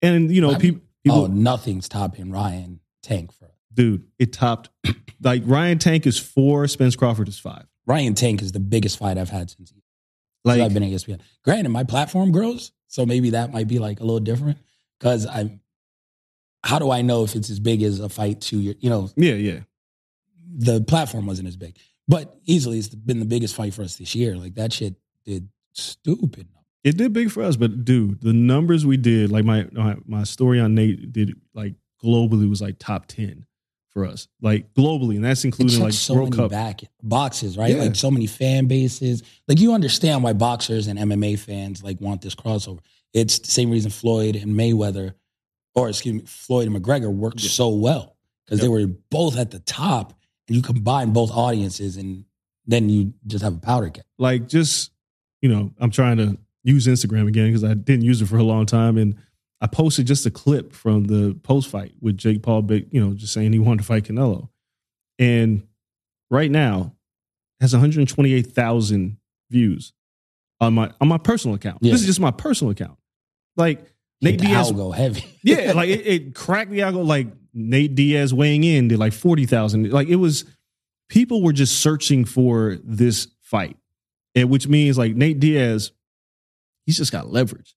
And 0.02 0.32
you 0.34 0.42
know, 0.42 0.50
I 0.50 0.52
mean- 0.54 0.60
people, 0.62 0.82
people 1.04 1.22
oh, 1.24 1.28
nothing's 1.28 1.88
topping 1.90 2.32
Ryan 2.32 2.80
Tank 3.02 3.32
for 3.34 3.46
us. 3.46 3.52
dude, 3.74 4.06
it 4.20 4.34
topped 4.34 4.70
like 5.22 5.44
Ryan 5.46 5.78
Tank 5.80 6.06
is 6.08 6.18
four, 6.20 6.68
Spence 6.68 6.96
Crawford 6.96 7.28
is 7.28 7.40
five. 7.40 7.66
Ryan 7.86 8.14
Tank 8.16 8.42
is 8.42 8.52
the 8.54 8.60
biggest 8.62 8.98
fight 8.98 9.18
I've 9.18 9.30
had 9.30 9.50
since 9.50 9.74
Like 10.46 10.62
I've 10.62 10.74
been 10.74 10.84
at 10.84 10.90
ESPN. 10.92 11.20
Granted, 11.44 11.70
my 11.70 11.84
platform 11.84 12.32
grows, 12.32 12.72
so 12.88 13.06
maybe 13.06 13.32
that 13.32 13.52
might 13.52 13.68
be 13.68 13.80
like 13.80 14.00
a 14.00 14.04
little 14.04 14.20
different 14.22 14.58
because 15.00 15.26
I'm. 15.26 15.60
How 16.64 16.80
do 16.80 16.92
I 16.92 17.02
know 17.02 17.24
if 17.24 17.36
it's 17.36 17.50
as 17.50 17.60
big 17.60 17.84
as 17.84 18.00
a 18.00 18.10
fight 18.10 18.42
two 18.42 18.60
year? 18.60 18.76
You 18.80 18.90
know, 18.90 19.10
yeah, 19.16 19.34
yeah. 19.34 19.60
the 20.56 20.82
platform 20.82 21.26
wasn't 21.26 21.48
as 21.48 21.58
big, 21.58 21.78
but 22.08 22.38
easily 22.46 22.80
it's 22.80 22.90
been 22.90 23.20
the 23.20 23.26
biggest 23.26 23.56
fight 23.56 23.74
for 23.74 23.84
us 23.84 23.98
this 23.98 24.16
year. 24.16 24.36
Like 24.38 24.56
that 24.56 24.74
shit 24.74 24.96
did 25.26 25.50
stupid. 25.74 26.48
It 26.84 26.98
did 26.98 27.14
big 27.14 27.32
for 27.32 27.44
us, 27.44 27.56
but 27.56 27.86
dude, 27.86 28.22
the 28.22 28.34
numbers 28.34 28.86
we 28.86 28.98
did, 28.98 29.32
like 29.32 29.46
my 29.46 29.68
my, 30.06 30.24
story 30.24 30.60
on 30.60 30.76
Nate 30.76 31.14
did 31.14 31.34
like 31.54 31.76
globally 32.04 32.50
was 32.50 32.62
like 32.62 32.78
top 32.78 33.06
ten 33.06 33.46
for 33.90 34.06
us, 34.06 34.28
like 34.42 34.74
globally, 34.74 35.16
and 35.16 35.24
that's 35.24 35.46
including 35.46 35.80
like 35.80 35.94
so 35.94 36.16
World 36.16 36.32
many 36.32 36.44
Cup. 36.44 36.52
back 36.52 36.82
boxes, 37.02 37.58
right? 37.58 37.76
Yeah. 37.76 37.84
Like 37.84 37.96
so 37.96 38.12
many 38.12 38.28
fan 38.28 38.68
bases. 38.68 39.24
Like 39.48 39.60
you 39.60 39.74
understand 39.74 40.24
why 40.24 40.34
boxers 40.34 40.88
and 40.88 41.00
MMA 41.00 41.40
fans 41.40 41.84
like 41.84 42.02
want 42.02 42.22
this 42.22 42.36
crossover. 42.36 42.80
It's 43.14 43.40
the 43.40 43.52
same 43.52 43.70
reason 43.72 43.92
Floyd 43.92 44.36
and 44.36 44.54
Mayweather, 44.54 45.14
or 45.76 45.90
excuse 45.90 46.14
me, 46.16 46.22
Floyd 46.26 46.68
and 46.68 46.76
McGregor 46.76 47.12
worked 47.14 47.42
Yeah. 47.42 47.50
so 47.50 47.70
well 47.70 48.16
because 48.46 48.60
they 48.62 48.68
were 48.68 48.86
both 49.10 49.38
at 49.38 49.52
the 49.52 49.60
top, 49.60 50.14
and 50.48 50.56
you 50.58 50.62
combine 50.62 51.14
both 51.14 51.32
audiences, 51.32 51.98
and 51.98 52.26
then 52.66 52.90
you 52.90 53.14
just 53.28 53.44
have 53.44 53.56
a 53.56 53.60
powder 53.60 53.90
keg. 53.90 54.04
like 54.18 54.48
just 54.48 54.92
you 55.42 55.50
know 55.50 55.74
i'm 55.80 55.92
trying 55.92 56.16
to 56.16 56.38
use 56.64 56.88
instagram 56.88 57.28
again 57.28 57.48
because 57.48 57.66
i 57.66 57.74
didn't 57.74 58.06
use 58.06 58.22
it 58.22 58.26
for 58.28 58.38
a 58.38 58.44
long 58.44 58.66
time 58.66 58.98
and 58.98 59.16
i 59.60 59.68
posted 59.68 60.08
just 60.08 60.26
a 60.26 60.32
clip 60.32 60.72
from 60.72 61.04
the 61.04 61.34
post 61.44 61.68
fight 61.70 61.92
with 62.00 62.16
jake 62.16 62.42
paul 62.42 62.62
big 62.62 62.88
you 62.90 63.06
know 63.06 63.14
just 63.14 63.34
saying 63.34 63.52
he 63.52 63.60
wanted 63.60 63.80
to 63.80 63.84
fight 63.84 64.06
canelo 64.06 64.48
and 65.20 65.62
right 66.30 66.50
now 66.50 66.94
has 67.60 67.74
128000 67.74 69.18
views 69.50 69.92
on 70.62 70.74
my 70.74 70.90
on 71.02 71.10
my 71.10 71.18
personal 71.18 71.56
account 71.56 71.80
Yeah. 71.82 71.92
this 71.92 72.02
is 72.02 72.08
just 72.08 72.20
my 72.22 72.32
personal 72.32 72.72
account 72.72 72.98
like 73.58 73.93
Nate 74.24 74.40
nate 74.40 74.50
diaz 74.50 74.72
go 74.72 74.92
heavy. 74.92 75.26
yeah, 75.44 75.74
like 75.74 75.90
it, 75.90 76.08
it 76.08 76.36
cracked 76.36 76.72
the 76.72 76.80
algo. 76.80 77.06
Like 77.06 77.28
Nate 77.54 77.94
Diaz 77.96 78.34
weighing 78.34 78.64
in 78.64 78.88
did 78.88 79.00
like 79.00 79.14
forty 79.14 79.46
thousand. 79.46 79.92
Like 79.92 80.08
it 80.08 80.16
was, 80.16 80.46
people 81.10 81.44
were 81.44 81.54
just 81.54 81.82
searching 81.82 82.26
for 82.26 82.78
this 82.84 83.28
fight, 83.42 83.78
and 84.36 84.50
which 84.50 84.68
means 84.68 84.98
like 84.98 85.16
Nate 85.16 85.40
Diaz, 85.40 85.92
he's 86.86 86.98
just 86.98 87.12
got 87.12 87.30
leverage, 87.30 87.76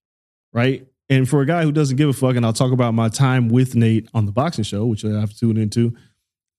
right? 0.53 0.87
And 1.09 1.29
for 1.29 1.41
a 1.41 1.47
guy 1.47 1.63
who 1.63 1.73
doesn't 1.73 1.97
give 1.97 2.09
a 2.09 2.13
fuck, 2.13 2.37
and 2.37 2.45
I'll 2.45 2.53
talk 2.53 2.73
about 2.73 2.95
my 2.95 3.09
time 3.09 3.49
with 3.49 3.77
Nate 3.77 4.09
on 4.15 4.27
the 4.27 4.33
boxing 4.33 4.65
show, 4.65 4.87
which 4.87 5.05
I 5.05 5.21
have 5.21 5.31
to 5.31 5.39
tune 5.39 5.57
into. 5.57 5.97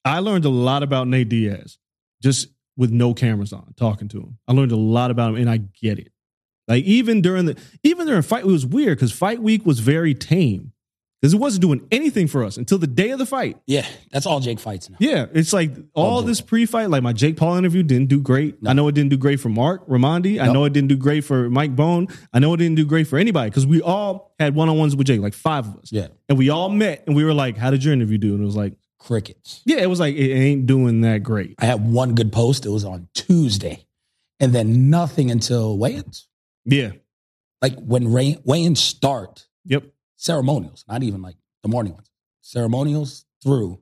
I 0.05 0.19
learned 0.19 0.45
a 0.45 0.49
lot 0.49 0.83
about 0.83 1.07
Nate 1.07 1.27
Diaz 1.27 1.77
just 2.21 2.47
with 2.77 2.91
no 2.91 3.13
cameras 3.13 3.51
on, 3.51 3.73
talking 3.75 4.07
to 4.09 4.19
him. 4.19 4.37
I 4.47 4.53
learned 4.53 4.71
a 4.71 4.77
lot 4.77 5.11
about 5.11 5.31
him, 5.31 5.35
and 5.35 5.49
I 5.49 5.57
get 5.57 5.99
it. 5.99 6.11
Like 6.67 6.83
even 6.83 7.21
during 7.21 7.45
the 7.45 7.57
even 7.83 8.07
during 8.07 8.21
fight, 8.21 8.43
it 8.43 8.47
was 8.47 8.65
weird 8.65 8.97
because 8.97 9.11
fight 9.11 9.41
week 9.41 9.65
was 9.65 9.79
very 9.79 10.13
tame 10.13 10.73
because 11.21 11.33
it 11.33 11.37
wasn't 11.37 11.61
doing 11.61 11.87
anything 11.91 12.27
for 12.27 12.43
us 12.43 12.57
until 12.57 12.77
the 12.77 12.85
day 12.87 13.09
of 13.09 13.17
the 13.19 13.25
fight. 13.25 13.57
yeah, 13.65 13.85
that's 14.11 14.25
all 14.27 14.39
Jake 14.39 14.59
fights 14.59 14.89
now. 14.89 14.97
Yeah, 14.99 15.25
it's 15.33 15.51
like 15.53 15.71
all 15.93 16.19
Oh, 16.19 16.21
this 16.21 16.41
pre-fight, 16.41 16.89
like 16.91 17.01
my 17.01 17.13
Jake 17.13 17.37
Paul 17.37 17.55
interview 17.55 17.81
didn't 17.83 18.09
do 18.09 18.19
great. 18.21 18.61
No. 18.61 18.69
I 18.69 18.73
know 18.73 18.87
it 18.87 18.91
didn't 18.95 19.09
do 19.09 19.17
great 19.17 19.39
for 19.39 19.49
Marc 19.49 19.87
Raimondi. 19.87 20.39
I 20.39 20.51
know 20.51 20.65
it 20.65 20.73
didn't 20.73 20.89
do 20.89 20.97
great 20.97 21.23
for 21.23 21.49
Mike 21.49 21.75
Bohn. 21.75 22.07
I 22.33 22.39
know 22.39 22.53
it 22.53 22.57
didn't 22.57 22.75
do 22.75 22.85
great 22.85 23.07
for 23.07 23.17
anybody 23.17 23.49
because 23.49 23.65
we 23.65 23.81
all 23.81 24.35
had 24.37 24.53
one-on-ones 24.53 24.95
with 24.95 25.07
Jake, 25.07 25.21
like 25.21 25.33
five 25.33 25.67
of 25.67 25.77
us, 25.77 25.91
Yeah, 25.91 26.07
and 26.29 26.37
we 26.37 26.49
all 26.49 26.69
met 26.69 27.03
and 27.07 27.15
we 27.15 27.23
were 27.23 27.33
like, 27.33 27.57
"How 27.57 27.71
did 27.71 27.83
your 27.83 27.93
interview 27.93 28.17
do?" 28.19 28.33
And 28.35 28.43
it 28.43 28.45
was 28.45 28.55
like, 28.57 28.73
crickets. 28.99 29.61
Yeah, 29.65 29.77
it 29.77 29.89
was 29.89 29.99
like 29.99 30.15
it 30.15 30.31
ain't 30.33 30.65
doing 30.67 31.01
that 31.01 31.23
great. 31.23 31.55
I 31.59 31.65
had 31.65 31.83
one 31.91 32.13
good 32.13 32.31
post. 32.31 32.65
It 32.65 32.69
was 32.69 32.83
on 32.83 33.07
Tuesday, 33.15 33.85
and 34.39 34.53
then 34.53 34.89
nothing 34.91 35.31
until 35.31 35.77
weigh-ins. 35.77 36.27
Yeah. 36.67 36.91
Like 37.61 37.75
when 37.79 38.11
weigh- 38.11 38.37
weigh-ins 38.43 38.79
start, 38.79 39.47
Yep. 39.65 39.85
ceremonials, 40.15 40.85
not 40.87 41.01
even 41.03 41.21
like 41.23 41.37
the 41.63 41.69
morning 41.69 41.93
ones. 41.93 42.09
Ceremonials 42.41 43.25
through. 43.43 43.79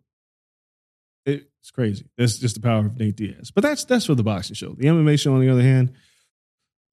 It's 1.25 1.71
crazy. 1.71 2.05
That's 2.15 2.37
just 2.37 2.53
the 2.55 2.61
power 2.61 2.85
of 2.85 2.99
Nate 2.99 3.15
Diaz. 3.15 3.49
But 3.49 3.63
that's 3.63 3.85
that's 3.85 4.05
for 4.05 4.13
the 4.13 4.21
boxing 4.23 4.53
show. 4.53 4.75
The 4.77 4.85
MMA 4.85 5.19
show, 5.19 5.33
on 5.33 5.39
the 5.41 5.49
other 5.49 5.63
hand, 5.63 5.93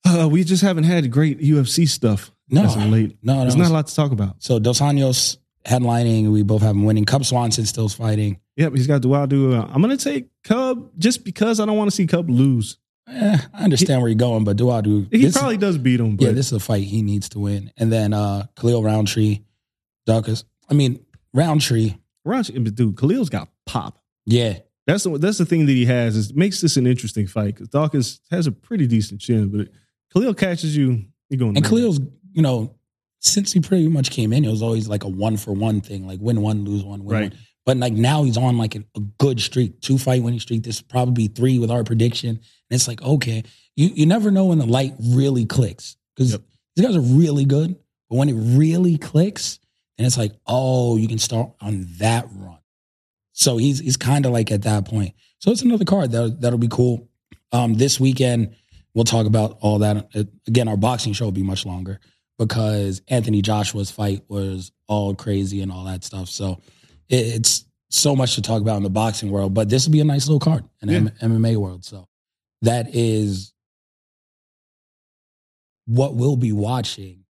uh, 0.07 0.26
we 0.31 0.44
just 0.44 0.62
haven't 0.62 0.85
had 0.85 1.11
great 1.11 1.40
UFC 1.40 1.87
stuff. 1.87 2.33
No, 2.48 2.64
as 2.64 2.74
of 2.76 2.87
late. 2.87 3.18
no. 3.22 3.42
There's 3.42 3.55
not 3.57 3.70
a 3.70 3.72
lot 3.74 3.87
to 3.88 3.94
talk 3.94 4.12
about. 4.12 4.42
So 4.42 4.59
Dos 4.59 4.81
Anjos 4.81 5.37
headlining. 5.66 6.33
We 6.33 6.42
both 6.42 6.62
have 6.62 6.70
him 6.74 6.85
winning. 6.85 7.05
Cub 7.05 7.22
Swanson 7.26 7.66
still's 7.66 7.92
fighting. 7.94 8.40
Yep, 8.57 8.72
he's 8.74 8.87
got 8.87 9.02
Dawodu. 9.02 9.59
Uh, 9.61 9.66
I'm 9.70 9.83
gonna 9.83 9.98
take 9.98 10.28
Cub 10.42 10.90
just 10.98 11.22
because 11.22 11.61
I 11.61 11.66
don't 11.66 11.76
want 11.76 11.90
to 11.90 11.94
see 11.94 12.07
Cub 12.07 12.31
lose. 12.31 12.78
Eh, 13.14 13.38
I 13.55 13.64
understand 13.64 14.01
where 14.01 14.09
you're 14.09 14.16
going, 14.16 14.44
but 14.44 14.57
do 14.57 14.64
Dawodu. 14.64 15.09
He 15.12 15.22
this- 15.25 15.37
probably 15.37 15.57
does 15.59 15.77
beat 15.79 16.01
him, 16.01 16.16
but 16.16 16.25
yeah, 16.27 16.33
this 16.33 16.46
is 16.46 16.53
a 16.53 16.61
fight 16.61 16.85
he 16.85 17.03
needs 17.03 17.29
to 17.31 17.38
win. 17.38 17.70
And 17.77 17.92
then 17.92 18.12
uh 18.12 18.46
Khalil 18.57 18.83
Rountree, 18.83 19.40
Daukaus. 20.09 20.44
I 20.70 20.75
mean 20.75 21.05
Rountree. 21.35 21.94
Roger, 22.25 22.53
dude, 22.53 22.96
Khalil's 22.96 23.29
got 23.31 23.48
pop. 23.66 23.98
Yeah, 24.27 24.59
That's 24.87 25.03
the 25.05 25.18
that's 25.18 25.38
the 25.38 25.44
thing 25.46 25.66
that 25.66 25.72
he 25.72 25.85
has 25.87 26.16
is 26.16 26.33
makes 26.35 26.61
this 26.61 26.77
an 26.77 26.87
interesting 26.87 27.27
fight 27.27 27.55
because 27.57 27.68
Daukaus 27.68 28.20
has 28.31 28.46
a 28.46 28.53
pretty 28.53 28.87
decent 28.87 29.20
chin, 29.20 29.48
but 29.48 29.68
Khalil 30.12 30.33
catches 30.35 30.77
you, 30.77 31.05
you're 31.29 31.38
going. 31.38 31.57
and. 31.57 31.64
Khalil's 31.66 32.01
you 32.33 32.42
know 32.42 32.75
since 33.18 33.53
he 33.53 33.61
pretty 33.61 33.88
much 33.88 34.11
came 34.11 34.33
in, 34.33 34.44
it 34.44 34.51
was 34.51 34.62
always 34.62 34.88
like 34.88 35.05
a 35.05 35.09
one 35.09 35.37
for 35.37 35.53
one 35.53 35.81
thing, 35.81 36.07
like 36.07 36.20
win 36.20 36.40
one, 36.40 36.64
lose 36.64 36.83
one, 36.85 37.05
win 37.05 37.14
Right. 37.16 37.31
one. 37.33 37.38
But 37.64 37.77
like 37.77 37.92
now 37.92 38.25
he's 38.25 38.37
on 38.37 38.59
like 38.59 38.75
a, 38.75 38.85
a 38.96 39.01
good 39.18 39.40
streak, 39.40 39.81
two 39.81 39.98
fight 39.98 40.22
winning 40.22 40.40
streak. 40.40 40.62
This 40.62 40.81
probably 40.81 41.29
be 41.29 41.35
three 41.35 41.59
with 41.59 41.70
our 41.70 41.85
prediction. 41.85 42.31
And 42.31 42.40
it's 42.70 42.88
like 42.88 43.03
okay, 43.03 43.44
you 43.77 43.88
you 43.94 44.07
never 44.07 44.31
know 44.31 44.46
when 44.46 44.59
the 44.59 44.66
light 44.66 44.94
really 45.01 45.46
clicks 45.46 45.96
because 46.16 46.33
Yep. 46.33 46.42
these 46.77 46.87
guys 46.87 46.96
are 46.96 47.01
really 47.01 47.44
good, 47.44 47.77
but 48.11 48.16
when 48.16 48.29
it 48.29 48.35
really 48.35 48.98
clicks, 48.98 49.61
and 49.98 50.07
it's 50.07 50.18
like 50.18 50.33
oh, 50.46 50.96
you 50.96 51.09
can 51.09 51.18
start 51.18 51.53
on 51.61 51.87
that 51.98 52.27
run. 52.35 52.59
So 53.33 53.57
he's 53.57 53.79
he's 53.79 53.96
kind 53.96 54.27
of 54.27 54.33
like 54.33 54.51
at 54.51 54.62
that 54.62 54.85
point. 54.87 55.14
So 55.38 55.51
it's 55.51 55.62
another 55.62 55.85
card 55.85 56.11
that 56.12 56.40
that'll 56.40 56.59
be 56.59 56.68
cool. 56.68 57.09
Um, 57.53 57.75
this 57.75 58.01
weekend 58.01 58.57
we'll 58.94 59.05
talk 59.05 59.27
about 59.27 59.59
all 59.61 59.79
that. 59.81 60.09
Again, 60.46 60.68
our 60.68 60.77
boxing 60.77 61.12
show 61.12 61.25
will 61.27 61.33
be 61.33 61.42
much 61.42 61.64
longer 61.64 62.01
because 62.38 63.03
Anthony 63.09 63.42
Joshua's 63.42 63.90
fight 63.90 64.22
was 64.29 64.72
all 64.87 65.14
crazy 65.14 65.62
and 65.62 65.70
all 65.70 65.85
that 65.85 66.05
stuff. 66.05 66.29
So 66.29 66.61
it's 67.12 67.64
so 67.90 68.16
much 68.16 68.35
to 68.37 68.42
talk 68.42 68.62
about 68.62 68.79
in 68.79 68.83
the 68.83 68.90
boxing 68.90 69.31
world. 69.31 69.53
But 69.55 69.68
this 69.68 69.87
will 69.87 69.92
be 69.92 70.01
a 70.01 70.05
nice 70.05 70.27
little 70.27 70.40
card 70.40 70.64
in 70.81 70.88
the 70.88 70.94
Yeah. 70.94 70.98
M- 71.20 71.33
MMA 71.33 71.57
world. 71.57 71.85
So 71.85 72.09
that 72.62 72.94
is 72.94 73.53
what 75.87 76.14
we'll 76.14 76.37
be 76.37 76.53
watching 76.53 77.25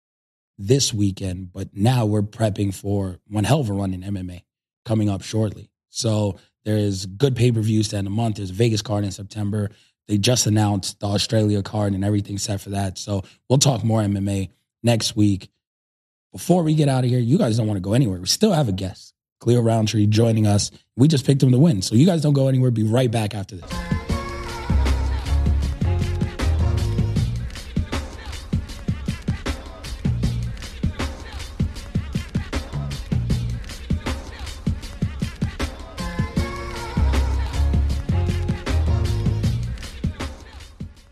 this 0.57 0.93
weekend. 0.93 1.51
But 1.51 1.75
now 1.75 2.05
we're 2.05 2.21
prepping 2.21 2.73
for 2.73 3.19
one 3.27 3.43
hell 3.43 3.59
of 3.61 3.69
a 3.69 3.73
run 3.73 3.93
in 3.93 4.01
MMA 4.03 4.43
coming 4.85 5.09
up 5.09 5.21
shortly. 5.21 5.69
So 5.89 6.37
there 6.65 6.77
is 6.77 7.05
good 7.05 7.35
pay 7.35 7.51
per 7.51 7.61
views 7.61 7.89
to 7.89 7.97
end 7.97 8.07
the 8.07 8.11
month. 8.11 8.37
There's 8.37 8.51
a 8.51 8.53
Vegas 8.53 8.81
card 8.81 9.03
in 9.03 9.11
September. 9.11 9.69
They 10.07 10.17
just 10.17 10.47
announced 10.47 10.99
the 10.99 11.07
Australia 11.07 11.61
card 11.61 11.93
and 11.93 12.03
everything 12.05 12.37
set 12.37 12.61
for 12.61 12.69
that. 12.71 12.97
So 12.97 13.23
we'll 13.49 13.59
talk 13.59 13.83
more 13.83 14.01
MMA 14.01 14.49
next 14.81 15.15
week. 15.15 15.49
Before 16.31 16.63
we 16.63 16.73
get 16.73 16.89
out 16.89 17.03
of 17.03 17.09
here, 17.09 17.19
you 17.19 17.37
guys 17.37 17.57
don't 17.57 17.67
want 17.67 17.77
to 17.77 17.81
go 17.81 17.93
anywhere. 17.93 18.19
We 18.19 18.27
still 18.27 18.53
have 18.53 18.67
a 18.67 18.71
guest, 18.73 19.12
Khalil 19.43 19.61
Rountree, 19.61 20.07
joining 20.07 20.47
us. 20.47 20.71
We 20.95 21.07
just 21.07 21.25
picked 21.25 21.43
him 21.43 21.51
to 21.51 21.59
win. 21.59 21.81
So 21.81 21.95
you 21.95 22.05
guys 22.05 22.21
don't 22.21 22.33
go 22.33 22.47
anywhere. 22.47 22.71
Be 22.71 22.83
right 22.83 23.11
back 23.11 23.35
after 23.35 23.57
this. 23.57 23.71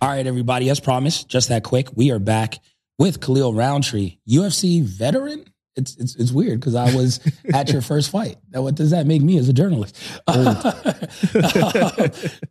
All 0.02 0.10
right, 0.10 0.26
everybody. 0.26 0.70
As 0.70 0.80
promised, 0.80 1.28
just 1.28 1.50
that 1.50 1.64
quick, 1.64 1.90
we 1.96 2.12
are 2.12 2.20
back 2.20 2.60
with 2.98 3.22
Khalil 3.22 3.54
Rountree, 3.54 4.18
UFC 4.28 4.82
veteran. 4.82 5.51
It's 5.76 5.96
it's, 5.98 6.16
it's 6.16 6.32
weird 6.32 6.60
because 6.60 6.76
I 6.76 6.94
was 6.96 7.20
at 7.54 7.72
your 7.72 7.82
first 7.82 8.10
fight. 8.10 8.38
Now, 8.52 8.64
what 8.64 8.76
does 8.76 8.92
that 8.92 9.06
make 9.08 9.22
me 9.22 9.38
as 9.38 9.48
a 9.48 9.54
journalist? 9.54 9.98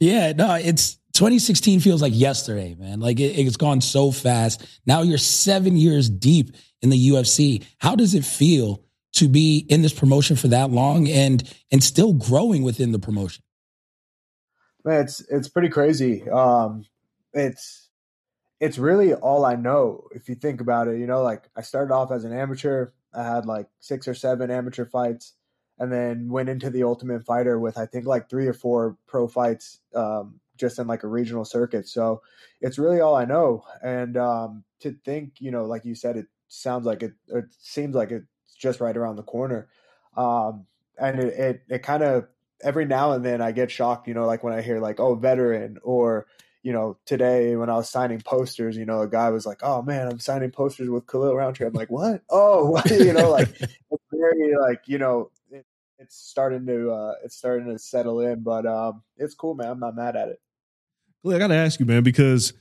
yeah, 0.00 0.32
no, 0.32 0.54
it's 0.54 0.96
2016 1.14 1.80
feels 1.80 2.00
like 2.00 2.12
yesterday, 2.14 2.74
man. 2.78 3.00
Like 3.00 3.20
it, 3.20 3.38
it's 3.38 3.56
gone 3.56 3.80
so 3.80 4.10
fast. 4.10 4.64
Now 4.86 5.02
you're 5.02 5.18
seven 5.18 5.76
years 5.76 6.08
deep 6.08 6.56
in 6.82 6.90
the 6.90 7.10
UFC. 7.10 7.64
How 7.78 7.94
does 7.94 8.14
it 8.14 8.24
feel 8.24 8.82
to 9.14 9.28
be 9.28 9.66
in 9.68 9.82
this 9.82 9.92
promotion 9.92 10.36
for 10.36 10.48
that 10.48 10.70
long 10.70 11.08
and 11.08 11.42
and 11.70 11.82
still 11.82 12.12
growing 12.12 12.62
within 12.62 12.92
the 12.92 12.98
promotion? 12.98 13.42
Man, 14.84 15.02
it's 15.02 15.20
it's 15.28 15.48
pretty 15.48 15.68
crazy. 15.68 16.28
Um, 16.30 16.86
it's 17.34 17.90
it's 18.60 18.78
really 18.78 19.14
all 19.14 19.44
I 19.44 19.56
know. 19.56 20.08
If 20.12 20.28
you 20.28 20.34
think 20.34 20.60
about 20.60 20.88
it, 20.88 20.98
you 20.98 21.06
know, 21.06 21.22
like 21.22 21.50
I 21.56 21.62
started 21.62 21.92
off 21.92 22.12
as 22.12 22.24
an 22.24 22.32
amateur. 22.32 22.90
I 23.14 23.22
had 23.22 23.46
like 23.46 23.68
six 23.80 24.06
or 24.06 24.14
seven 24.14 24.50
amateur 24.50 24.84
fights, 24.84 25.34
and 25.78 25.92
then 25.92 26.28
went 26.28 26.48
into 26.48 26.70
the 26.70 26.84
Ultimate 26.84 27.24
Fighter 27.24 27.58
with 27.58 27.78
I 27.78 27.86
think 27.86 28.06
like 28.06 28.28
three 28.28 28.46
or 28.46 28.52
four 28.52 28.96
pro 29.06 29.26
fights, 29.26 29.80
um, 29.94 30.40
just 30.56 30.78
in 30.78 30.86
like 30.86 31.02
a 31.02 31.08
regional 31.08 31.44
circuit. 31.44 31.88
So 31.88 32.22
it's 32.60 32.78
really 32.78 33.00
all 33.00 33.16
I 33.16 33.24
know. 33.24 33.64
And 33.82 34.16
um, 34.16 34.64
to 34.80 34.94
think, 35.04 35.34
you 35.40 35.50
know, 35.50 35.64
like 35.64 35.84
you 35.84 35.94
said, 35.94 36.16
it 36.16 36.26
sounds 36.48 36.86
like 36.86 37.02
it. 37.02 37.14
It 37.28 37.46
seems 37.58 37.94
like 37.94 38.10
it's 38.10 38.54
just 38.56 38.80
right 38.80 38.96
around 38.96 39.16
the 39.16 39.22
corner. 39.22 39.68
Um, 40.16 40.66
and 40.98 41.18
it 41.18 41.34
it, 41.38 41.62
it 41.68 41.82
kind 41.82 42.02
of 42.02 42.28
every 42.62 42.84
now 42.84 43.12
and 43.12 43.24
then 43.24 43.40
I 43.40 43.52
get 43.52 43.70
shocked, 43.70 44.06
you 44.06 44.14
know, 44.14 44.26
like 44.26 44.44
when 44.44 44.52
I 44.52 44.60
hear 44.60 44.80
like, 44.80 45.00
oh, 45.00 45.14
veteran 45.14 45.78
or 45.82 46.26
you 46.62 46.72
know, 46.72 46.98
today 47.06 47.56
when 47.56 47.70
I 47.70 47.76
was 47.76 47.88
signing 47.88 48.20
posters, 48.20 48.76
you 48.76 48.84
know, 48.84 49.00
a 49.00 49.08
guy 49.08 49.30
was 49.30 49.46
like, 49.46 49.60
"Oh 49.62 49.82
man, 49.82 50.08
I'm 50.08 50.18
signing 50.18 50.50
posters 50.50 50.90
with 50.90 51.06
Khalil 51.06 51.34
Rountree." 51.34 51.66
I'm 51.66 51.72
like, 51.72 51.90
"What? 51.90 52.22
Oh, 52.28 52.80
you 52.90 53.12
know, 53.12 53.30
like 53.30 53.48
it's 53.60 54.04
very 54.12 54.56
like 54.56 54.82
you 54.86 54.98
know, 54.98 55.30
it, 55.50 55.64
it's 55.98 56.16
starting 56.16 56.66
to 56.66 56.90
uh, 56.90 57.14
it's 57.24 57.36
starting 57.36 57.68
to 57.68 57.78
settle 57.78 58.20
in, 58.20 58.42
but 58.42 58.66
um, 58.66 59.02
it's 59.16 59.34
cool, 59.34 59.54
man. 59.54 59.68
I'm 59.68 59.80
not 59.80 59.96
mad 59.96 60.16
at 60.16 60.28
it. 60.28 60.40
Khalil, 61.22 61.36
I 61.36 61.38
got 61.38 61.48
to 61.48 61.54
ask 61.54 61.80
you, 61.80 61.86
man, 61.86 62.02
because 62.02 62.52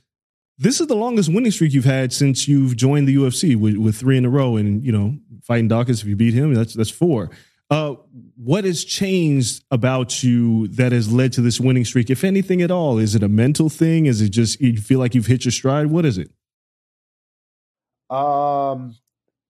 this 0.58 0.80
is 0.80 0.86
the 0.86 0.94
longest 0.94 1.32
winning 1.32 1.50
streak 1.50 1.72
you've 1.72 1.84
had 1.84 2.12
since 2.12 2.46
you've 2.46 2.76
joined 2.76 3.08
the 3.08 3.16
UFC 3.16 3.56
with, 3.56 3.76
with 3.76 3.96
three 3.96 4.18
in 4.18 4.24
a 4.24 4.30
row, 4.30 4.56
and 4.56 4.84
you 4.84 4.92
know, 4.92 5.16
fighting 5.42 5.68
Daukaus. 5.68 6.02
If 6.02 6.04
you 6.04 6.16
beat 6.16 6.34
him, 6.34 6.54
that's 6.54 6.74
that's 6.74 6.90
four. 6.90 7.30
Uh, 7.70 7.94
what 8.36 8.64
has 8.64 8.84
changed 8.84 9.64
about 9.70 10.24
you 10.24 10.66
that 10.68 10.90
has 10.90 11.12
led 11.12 11.32
to 11.34 11.40
this 11.40 11.60
winning 11.60 11.84
streak, 11.84 12.10
if 12.10 12.24
anything 12.24 12.62
at 12.62 12.70
all? 12.70 12.98
Is 12.98 13.14
it 13.14 13.22
a 13.22 13.28
mental 13.28 13.68
thing? 13.68 14.06
Is 14.06 14.20
it 14.20 14.30
just 14.30 14.60
you 14.60 14.76
feel 14.76 14.98
like 14.98 15.14
you've 15.14 15.26
hit 15.26 15.44
your 15.44 15.52
stride? 15.52 15.86
What 15.86 16.04
is 16.04 16.18
it? 16.18 16.30
Um, 18.10 18.96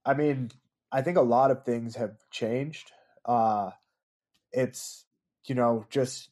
I 0.04 0.12
mean, 0.14 0.50
I 0.92 1.00
think 1.00 1.16
a 1.16 1.22
lot 1.22 1.50
of 1.50 1.64
things 1.64 1.96
have 1.96 2.16
changed. 2.30 2.92
Uh, 3.24 3.70
it's 4.52 5.06
you 5.44 5.54
know 5.54 5.87
just 5.88 6.28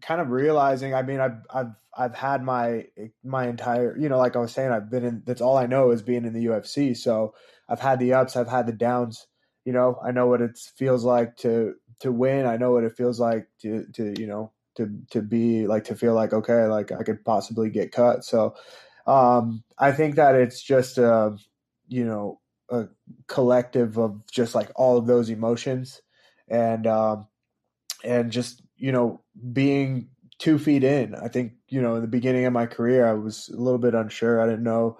kind 0.00 0.22
of 0.22 0.30
realizing. 0.30 0.94
I 0.94 1.02
mean, 1.02 1.20
I've 1.20 1.42
I've 1.52 1.74
I've 1.96 2.14
had 2.14 2.42
my 2.42 2.86
my 3.22 3.46
entire 3.46 3.94
you 3.98 4.08
know 4.08 4.16
like 4.16 4.36
I 4.36 4.38
was 4.38 4.52
saying, 4.52 4.70
I've 4.70 4.90
been 4.90 5.04
in. 5.04 5.22
That's 5.26 5.42
all 5.42 5.58
I 5.58 5.66
know 5.66 5.90
is 5.90 6.00
being 6.00 6.24
in 6.24 6.32
the 6.32 6.46
UFC. 6.46 6.96
So 6.96 7.34
I've 7.68 7.80
had 7.80 7.98
the 7.98 8.14
ups, 8.14 8.36
I've 8.36 8.48
had 8.48 8.66
the 8.66 8.72
downs. 8.72 9.26
You 9.68 9.74
know, 9.74 10.00
I 10.02 10.12
know 10.12 10.26
what 10.26 10.40
it 10.40 10.58
feels 10.76 11.04
like 11.04 11.36
to 11.44 11.74
to 12.00 12.10
win. 12.10 12.46
I 12.46 12.56
know 12.56 12.72
what 12.72 12.84
it 12.84 12.96
feels 12.96 13.20
like 13.20 13.48
to 13.60 13.84
to 13.92 14.14
you 14.18 14.26
know 14.26 14.50
to 14.76 14.90
to 15.10 15.20
be 15.20 15.66
like 15.66 15.84
to 15.84 15.94
feel 15.94 16.14
like 16.14 16.32
okay, 16.32 16.64
like 16.64 16.90
I 16.90 17.02
could 17.02 17.22
possibly 17.22 17.68
get 17.68 17.92
cut. 17.92 18.24
So 18.24 18.54
um, 19.06 19.62
I 19.78 19.92
think 19.92 20.14
that 20.14 20.34
it's 20.36 20.62
just 20.62 20.96
a 20.96 21.36
you 21.86 22.06
know 22.06 22.40
a 22.70 22.86
collective 23.26 23.98
of 23.98 24.26
just 24.30 24.54
like 24.54 24.70
all 24.74 24.96
of 24.96 25.06
those 25.06 25.28
emotions 25.28 26.00
and 26.48 26.86
um, 26.86 27.26
and 28.02 28.32
just 28.32 28.62
you 28.78 28.92
know 28.92 29.20
being 29.52 30.08
two 30.38 30.58
feet 30.58 30.82
in. 30.82 31.14
I 31.14 31.28
think 31.28 31.52
you 31.68 31.82
know 31.82 31.96
in 31.96 32.00
the 32.00 32.08
beginning 32.08 32.46
of 32.46 32.54
my 32.54 32.64
career 32.64 33.06
I 33.06 33.12
was 33.12 33.50
a 33.50 33.56
little 33.60 33.78
bit 33.78 33.94
unsure. 33.94 34.40
I 34.40 34.46
didn't 34.46 34.64
know 34.64 34.98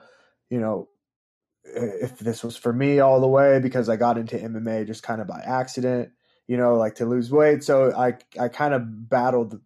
you 0.50 0.61
know 0.61 0.90
if 1.83 2.19
this 2.19 2.43
was 2.45 2.57
for 2.57 2.73
me 2.73 3.01
all 3.01 3.21
the 3.21 3.29
way 3.29 3.61
because 3.61 3.88
I 3.88 3.97
got 3.97 4.19
into 4.19 4.37
MMA 4.37 4.87
just 4.87 5.03
kind 5.03 5.21
of 5.21 5.27
by 5.27 5.41
accident, 5.41 6.11
you 6.47 6.57
know, 6.57 6.77
like 6.77 6.97
to 6.97 7.07
lose 7.07 7.31
weight. 7.31 7.64
So 7.64 7.93
I 7.93 8.14
I 8.38 8.49
kind 8.49 8.75
of 8.75 9.09
battled 9.09 9.61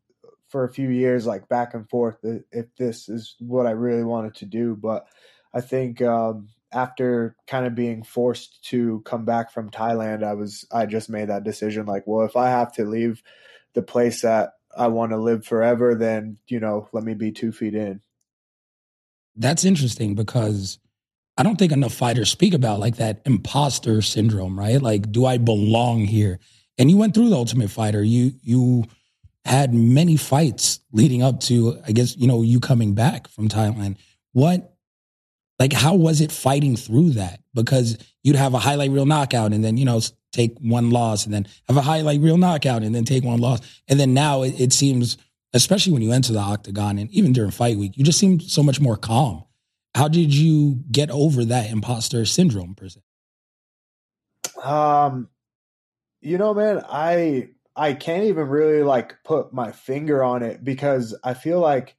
for 0.48 0.64
a 0.64 0.72
few 0.72 0.90
years 0.90 1.26
like 1.26 1.48
back 1.48 1.74
and 1.74 1.88
forth 1.88 2.18
if 2.22 2.66
this 2.76 3.08
is 3.08 3.36
what 3.40 3.66
I 3.66 3.70
really 3.70 4.04
wanted 4.04 4.34
to 4.36 4.46
do, 4.46 4.76
but 4.76 5.06
I 5.54 5.60
think 5.60 6.02
um 6.02 6.48
after 6.72 7.36
kind 7.46 7.66
of 7.66 7.74
being 7.74 8.02
forced 8.02 8.64
to 8.64 9.02
come 9.04 9.24
back 9.24 9.52
from 9.52 9.70
Thailand, 9.70 10.24
I 10.24 10.34
was 10.34 10.66
I 10.72 10.86
just 10.86 11.10
made 11.10 11.28
that 11.28 11.44
decision 11.44 11.86
like, 11.86 12.06
well, 12.06 12.26
if 12.26 12.36
I 12.36 12.48
have 12.50 12.72
to 12.74 12.84
leave 12.84 13.22
the 13.74 13.82
place 13.82 14.22
that 14.22 14.52
I 14.76 14.88
want 14.88 15.12
to 15.12 15.18
live 15.18 15.44
forever, 15.44 15.94
then, 15.94 16.38
you 16.48 16.60
know, 16.60 16.88
let 16.92 17.04
me 17.04 17.14
be 17.14 17.30
2 17.30 17.52
feet 17.52 17.74
in. 17.74 18.00
That's 19.36 19.64
interesting 19.64 20.14
because 20.14 20.78
I 21.36 21.42
don't 21.42 21.56
think 21.56 21.72
enough 21.72 21.94
fighters 21.94 22.30
speak 22.30 22.54
about 22.54 22.80
like 22.80 22.96
that 22.96 23.22
imposter 23.24 24.02
syndrome, 24.02 24.58
right? 24.58 24.80
Like, 24.80 25.10
do 25.10 25.24
I 25.24 25.38
belong 25.38 26.00
here? 26.00 26.38
And 26.78 26.90
you 26.90 26.96
went 26.96 27.14
through 27.14 27.30
the 27.30 27.36
Ultimate 27.36 27.70
Fighter. 27.70 28.02
You 28.02 28.32
you 28.42 28.84
had 29.44 29.74
many 29.74 30.16
fights 30.16 30.80
leading 30.92 31.22
up 31.22 31.40
to, 31.40 31.78
I 31.86 31.92
guess, 31.92 32.16
you 32.16 32.26
know, 32.28 32.42
you 32.42 32.60
coming 32.60 32.94
back 32.94 33.28
from 33.28 33.48
Thailand. 33.48 33.96
What, 34.32 34.76
like, 35.58 35.72
how 35.72 35.94
was 35.94 36.20
it 36.20 36.30
fighting 36.30 36.76
through 36.76 37.10
that? 37.10 37.40
Because 37.54 37.98
you'd 38.22 38.36
have 38.36 38.54
a 38.54 38.58
highlight 38.58 38.90
reel 38.90 39.06
knockout 39.06 39.52
and 39.52 39.64
then, 39.64 39.76
you 39.76 39.84
know, 39.84 40.00
take 40.32 40.56
one 40.60 40.90
loss 40.90 41.24
and 41.24 41.34
then 41.34 41.46
have 41.66 41.76
a 41.76 41.82
highlight 41.82 42.20
reel 42.20 42.38
knockout 42.38 42.82
and 42.82 42.94
then 42.94 43.04
take 43.04 43.24
one 43.24 43.40
loss. 43.40 43.60
And 43.88 43.98
then 43.98 44.14
now 44.14 44.42
it, 44.42 44.58
it 44.60 44.72
seems, 44.72 45.18
especially 45.52 45.92
when 45.92 46.02
you 46.02 46.12
enter 46.12 46.32
the 46.32 46.38
octagon 46.38 46.98
and 46.98 47.10
even 47.10 47.32
during 47.32 47.50
fight 47.50 47.76
week, 47.76 47.96
you 47.96 48.04
just 48.04 48.18
seem 48.18 48.40
so 48.40 48.62
much 48.62 48.80
more 48.80 48.96
calm. 48.96 49.44
How 49.94 50.08
did 50.08 50.34
you 50.34 50.82
get 50.90 51.10
over 51.10 51.44
that 51.44 51.70
imposter 51.70 52.24
syndrome 52.24 52.74
per 52.74 52.88
se? 52.88 53.00
Um, 54.62 55.28
you 56.20 56.38
know, 56.38 56.54
man, 56.54 56.82
I 56.88 57.50
I 57.76 57.94
can't 57.94 58.24
even 58.24 58.48
really 58.48 58.82
like 58.82 59.22
put 59.24 59.52
my 59.52 59.72
finger 59.72 60.22
on 60.22 60.42
it 60.42 60.64
because 60.64 61.18
I 61.24 61.34
feel 61.34 61.60
like 61.60 61.96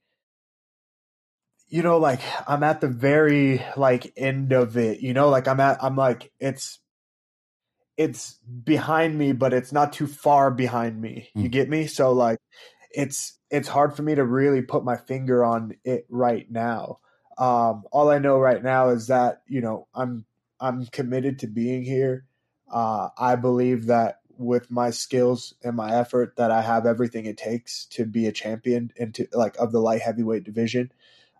you 1.67 1.81
know 1.81 1.97
like 1.97 2.21
I'm 2.47 2.63
at 2.63 2.81
the 2.81 2.87
very 2.87 3.63
like 3.77 4.13
end 4.17 4.51
of 4.53 4.77
it, 4.77 4.99
you 5.01 5.13
know, 5.13 5.29
like 5.29 5.47
I'm 5.47 5.59
at 5.59 5.83
I'm 5.83 5.95
like 5.95 6.31
it's 6.39 6.79
it's 7.97 8.33
behind 8.63 9.17
me 9.17 9.31
but 9.33 9.53
it's 9.53 9.71
not 9.71 9.93
too 9.93 10.07
far 10.07 10.49
behind 10.51 10.99
me. 10.99 11.29
You 11.35 11.49
Mm. 11.49 11.51
get 11.51 11.69
me? 11.69 11.87
So 11.87 12.11
like 12.11 12.39
it's 12.91 13.39
it's 13.49 13.67
hard 13.67 13.95
for 13.95 14.03
me 14.03 14.15
to 14.15 14.25
really 14.25 14.61
put 14.61 14.83
my 14.83 14.97
finger 14.97 15.43
on 15.43 15.73
it 15.83 16.05
right 16.09 16.49
now. 16.49 16.99
Um 17.37 17.83
all 17.91 18.09
I 18.09 18.19
know 18.19 18.37
right 18.37 18.63
now 18.63 18.89
is 18.89 19.07
that, 19.07 19.41
you 19.47 19.61
know, 19.61 19.87
I'm 19.93 20.25
I'm 20.59 20.85
committed 20.87 21.39
to 21.39 21.47
being 21.47 21.83
here. 21.83 22.25
Uh 22.71 23.09
I 23.17 23.35
believe 23.35 23.87
that 23.87 24.19
with 24.37 24.69
my 24.71 24.89
skills 24.89 25.53
and 25.63 25.75
my 25.75 25.95
effort 25.95 26.35
that 26.37 26.51
I 26.51 26.61
have 26.61 26.85
everything 26.85 27.25
it 27.25 27.37
takes 27.37 27.85
to 27.91 28.05
be 28.05 28.27
a 28.27 28.31
champion 28.31 28.91
into 28.95 29.27
like 29.33 29.55
of 29.57 29.71
the 29.71 29.79
light 29.79 30.01
heavyweight 30.01 30.43
division. 30.43 30.91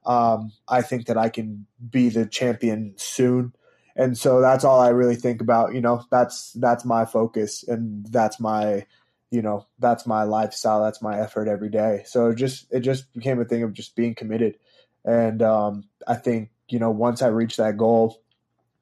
Um, 0.06 0.52
I 0.68 0.82
think 0.82 1.08
that 1.08 1.18
I 1.18 1.30
can 1.30 1.66
be 1.90 2.10
the 2.10 2.26
champion 2.26 2.94
soon. 2.98 3.54
And 3.96 4.18
so 4.18 4.42
that's 4.42 4.64
all 4.64 4.80
I 4.80 4.90
really 4.90 5.16
think 5.16 5.40
about, 5.42 5.74
you 5.74 5.82
know, 5.82 6.04
that's 6.12 6.52
that's 6.54 6.84
my 6.84 7.06
focus 7.06 7.64
and 7.68 8.06
that's 8.08 8.40
my 8.40 8.86
you 9.32 9.42
know, 9.42 9.66
that's 9.80 10.06
my 10.06 10.24
lifestyle, 10.24 10.84
that's 10.84 11.02
my 11.02 11.20
effort 11.20 11.48
every 11.48 11.70
day. 11.70 12.04
So 12.06 12.28
it 12.28 12.36
just 12.36 12.68
it 12.72 12.82
just 12.82 13.12
became 13.14 13.40
a 13.42 13.46
thing 13.46 13.64
of 13.64 13.74
just 13.74 13.96
being 13.96 14.14
committed. 14.14 14.58
And 15.06 15.42
um 15.42 15.86
I 16.08 16.16
think, 16.16 16.50
you 16.70 16.80
know, 16.80 16.92
once 16.92 17.22
I 17.22 17.28
reach 17.28 17.58
that 17.58 17.78
goal, 17.78 18.22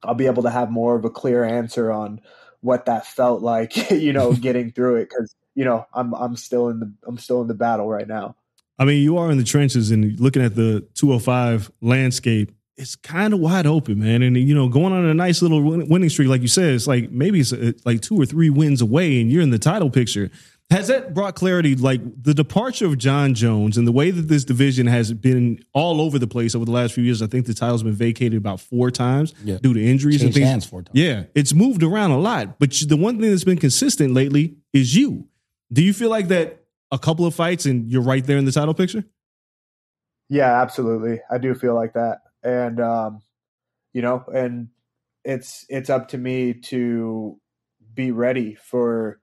I'll 0.02 0.14
be 0.14 0.26
able 0.26 0.42
to 0.44 0.50
have 0.50 0.70
more 0.70 0.96
of 0.96 1.04
a 1.04 1.10
clear 1.10 1.44
answer 1.44 1.90
on 1.90 2.20
what 2.60 2.86
that 2.86 3.06
felt 3.06 3.42
like, 3.42 3.90
you 3.90 4.12
know, 4.12 4.32
getting 4.48 4.72
through 4.72 4.96
it 4.96 5.08
because 5.10 5.34
you 5.54 5.64
know 5.64 5.86
I'm 5.92 6.14
I'm 6.14 6.36
still 6.36 6.68
in 6.68 6.80
the 6.80 6.92
I'm 7.06 7.18
still 7.18 7.42
in 7.42 7.48
the 7.48 7.54
battle 7.54 7.88
right 7.88 8.08
now. 8.08 8.36
I 8.78 8.84
mean, 8.84 9.02
you 9.02 9.18
are 9.18 9.30
in 9.30 9.38
the 9.38 9.44
trenches 9.44 9.90
and 9.90 10.18
looking 10.18 10.42
at 10.42 10.56
the 10.56 10.80
205 10.94 11.70
landscape, 11.80 12.52
it's 12.76 12.96
kind 12.96 13.34
of 13.34 13.40
wide 13.40 13.66
open, 13.66 14.00
man. 14.00 14.22
And, 14.22 14.36
you 14.36 14.54
know, 14.54 14.68
going 14.68 14.92
on 14.92 15.04
a 15.04 15.14
nice 15.14 15.42
little 15.42 15.62
winning 15.62 16.08
streak, 16.08 16.28
like 16.28 16.40
you 16.40 16.48
said, 16.48 16.74
it's 16.74 16.86
like 16.86 17.10
maybe 17.10 17.40
it's 17.40 17.52
uh, 17.52 17.72
like 17.84 18.00
two 18.00 18.20
or 18.20 18.26
three 18.26 18.50
wins 18.50 18.80
away 18.80 19.20
and 19.20 19.30
you're 19.30 19.42
in 19.42 19.50
the 19.50 19.58
title 19.58 19.90
picture. 19.90 20.30
Has 20.72 20.88
that 20.88 21.12
brought 21.12 21.34
clarity, 21.34 21.76
like 21.76 22.00
the 22.22 22.32
departure 22.32 22.86
of 22.86 22.96
Jon 22.96 23.34
Jones 23.34 23.76
and 23.76 23.86
the 23.86 23.92
way 23.92 24.10
that 24.10 24.28
this 24.28 24.42
division 24.42 24.86
has 24.86 25.12
been 25.12 25.62
all 25.74 26.00
over 26.00 26.18
the 26.18 26.26
place 26.26 26.54
over 26.54 26.64
the 26.64 26.70
last 26.70 26.94
few 26.94 27.04
years? 27.04 27.20
I 27.20 27.26
think 27.26 27.44
the 27.46 27.52
title's 27.52 27.82
been 27.82 27.92
vacated 27.92 28.38
about 28.38 28.58
four 28.58 28.90
times 28.90 29.34
Yeah. 29.44 29.58
due 29.62 29.74
to 29.74 29.84
injuries 29.84 30.22
and 30.22 30.32
things. 30.32 30.64
four 30.64 30.82
times. 30.82 30.94
Yeah, 30.98 31.24
it's 31.34 31.52
moved 31.52 31.82
around 31.82 32.12
a 32.12 32.18
lot. 32.18 32.58
But 32.58 32.72
the 32.88 32.96
one 32.96 33.20
thing 33.20 33.30
that's 33.30 33.44
been 33.44 33.58
consistent 33.58 34.14
lately 34.14 34.56
is 34.72 34.96
you. 34.96 35.28
Do 35.70 35.82
you 35.82 35.92
feel 35.92 36.08
like 36.10 36.28
that 36.28 36.64
a 36.90 36.98
couple 36.98 37.26
of 37.26 37.34
fights 37.34 37.66
and 37.66 37.90
you're 37.90 38.02
right 38.02 38.24
there 38.24 38.38
in 38.38 38.44
the 38.46 38.52
title 38.52 38.74
picture? 38.74 39.04
Yeah, 40.30 40.62
absolutely. 40.62 41.20
I 41.30 41.36
do 41.38 41.54
feel 41.54 41.74
like 41.74 41.92
that. 41.92 42.20
And 42.42 42.80
um, 42.80 43.20
you 43.92 44.00
know, 44.00 44.24
and 44.34 44.68
it's 45.24 45.66
it's 45.68 45.90
up 45.90 46.08
to 46.08 46.18
me 46.18 46.54
to 46.54 47.38
be 47.94 48.10
ready 48.10 48.54
for 48.54 49.20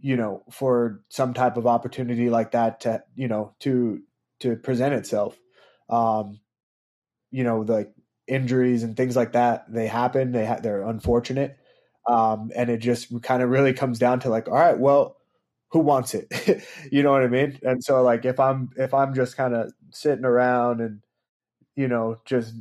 you 0.00 0.16
know, 0.16 0.42
for 0.50 1.02
some 1.08 1.34
type 1.34 1.56
of 1.56 1.66
opportunity 1.66 2.30
like 2.30 2.52
that 2.52 2.80
to, 2.80 3.02
you 3.16 3.28
know, 3.28 3.54
to 3.60 4.02
to 4.40 4.56
present 4.56 4.94
itself. 4.94 5.38
Um, 5.88 6.40
you 7.30 7.44
know, 7.44 7.64
the 7.64 7.92
injuries 8.26 8.82
and 8.82 8.96
things 8.96 9.16
like 9.16 9.32
that, 9.32 9.72
they 9.72 9.86
happen, 9.86 10.32
they 10.32 10.46
ha- 10.46 10.60
they're 10.62 10.82
unfortunate. 10.82 11.56
Um, 12.08 12.50
and 12.56 12.70
it 12.70 12.78
just 12.78 13.22
kind 13.22 13.42
of 13.42 13.50
really 13.50 13.72
comes 13.74 13.98
down 13.98 14.20
to 14.20 14.30
like, 14.30 14.48
all 14.48 14.54
right, 14.54 14.78
well, 14.78 15.16
who 15.70 15.80
wants 15.80 16.14
it? 16.14 16.64
you 16.92 17.02
know 17.02 17.12
what 17.12 17.22
I 17.22 17.28
mean? 17.28 17.58
And 17.62 17.84
so 17.84 18.02
like 18.02 18.24
if 18.24 18.40
I'm 18.40 18.70
if 18.76 18.94
I'm 18.94 19.14
just 19.14 19.36
kind 19.36 19.54
of 19.54 19.72
sitting 19.90 20.24
around 20.24 20.80
and 20.80 21.00
you 21.76 21.88
know 21.88 22.20
just 22.24 22.54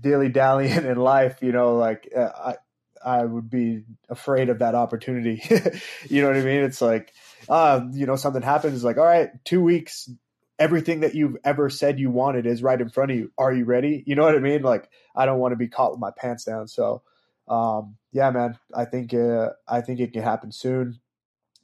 dilly 0.00 0.28
dallying 0.28 0.84
in 0.86 0.96
life, 0.96 1.38
you 1.42 1.52
know, 1.52 1.76
like 1.76 2.08
uh, 2.16 2.30
I 2.36 2.56
I 3.04 3.24
would 3.24 3.50
be 3.50 3.84
afraid 4.08 4.48
of 4.48 4.60
that 4.60 4.74
opportunity. 4.74 5.42
you 6.08 6.22
know 6.22 6.28
what 6.28 6.36
I 6.36 6.42
mean? 6.42 6.62
It's 6.62 6.80
like 6.80 7.12
uh, 7.48 7.80
you 7.92 8.06
know 8.06 8.16
something 8.16 8.42
happens 8.42 8.84
like 8.84 8.98
all 8.98 9.04
right, 9.04 9.30
2 9.44 9.60
weeks 9.60 10.10
everything 10.58 11.00
that 11.00 11.14
you've 11.14 11.36
ever 11.44 11.70
said 11.70 12.00
you 12.00 12.10
wanted 12.10 12.44
is 12.44 12.64
right 12.64 12.80
in 12.80 12.88
front 12.88 13.12
of 13.12 13.16
you. 13.16 13.30
Are 13.38 13.52
you 13.52 13.64
ready? 13.64 14.02
You 14.06 14.16
know 14.16 14.24
what 14.24 14.34
I 14.34 14.40
mean? 14.40 14.62
Like 14.62 14.90
I 15.14 15.24
don't 15.24 15.38
want 15.38 15.52
to 15.52 15.56
be 15.56 15.68
caught 15.68 15.92
with 15.92 16.00
my 16.00 16.10
pants 16.10 16.44
down. 16.44 16.66
So 16.68 17.02
um 17.46 17.96
yeah, 18.12 18.30
man, 18.30 18.58
I 18.74 18.84
think 18.84 19.14
uh, 19.14 19.50
I 19.68 19.80
think 19.82 20.00
it 20.00 20.12
can 20.12 20.22
happen 20.22 20.50
soon 20.50 21.00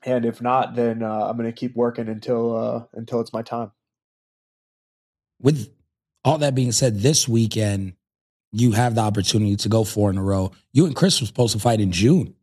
and 0.04 0.24
if 0.24 0.42
not, 0.42 0.74
then 0.74 1.02
uh, 1.02 1.26
I'm 1.26 1.36
going 1.36 1.48
to 1.48 1.52
keep 1.52 1.74
working 1.74 2.08
until 2.08 2.56
uh, 2.56 2.84
until 2.92 3.20
it's 3.20 3.32
my 3.32 3.42
time. 3.42 3.72
With 5.40 5.72
all 6.24 6.38
that 6.38 6.54
being 6.54 6.72
said, 6.72 7.00
this 7.00 7.26
weekend 7.26 7.94
you 8.54 8.72
have 8.72 8.94
the 8.94 9.00
opportunity 9.00 9.56
to 9.56 9.68
go 9.68 9.82
four 9.84 10.10
in 10.10 10.16
a 10.16 10.22
row. 10.22 10.52
You 10.72 10.86
and 10.86 10.94
Chris 10.94 11.20
were 11.20 11.26
supposed 11.26 11.54
to 11.54 11.58
fight 11.58 11.80
in 11.80 11.90
June, 11.90 12.34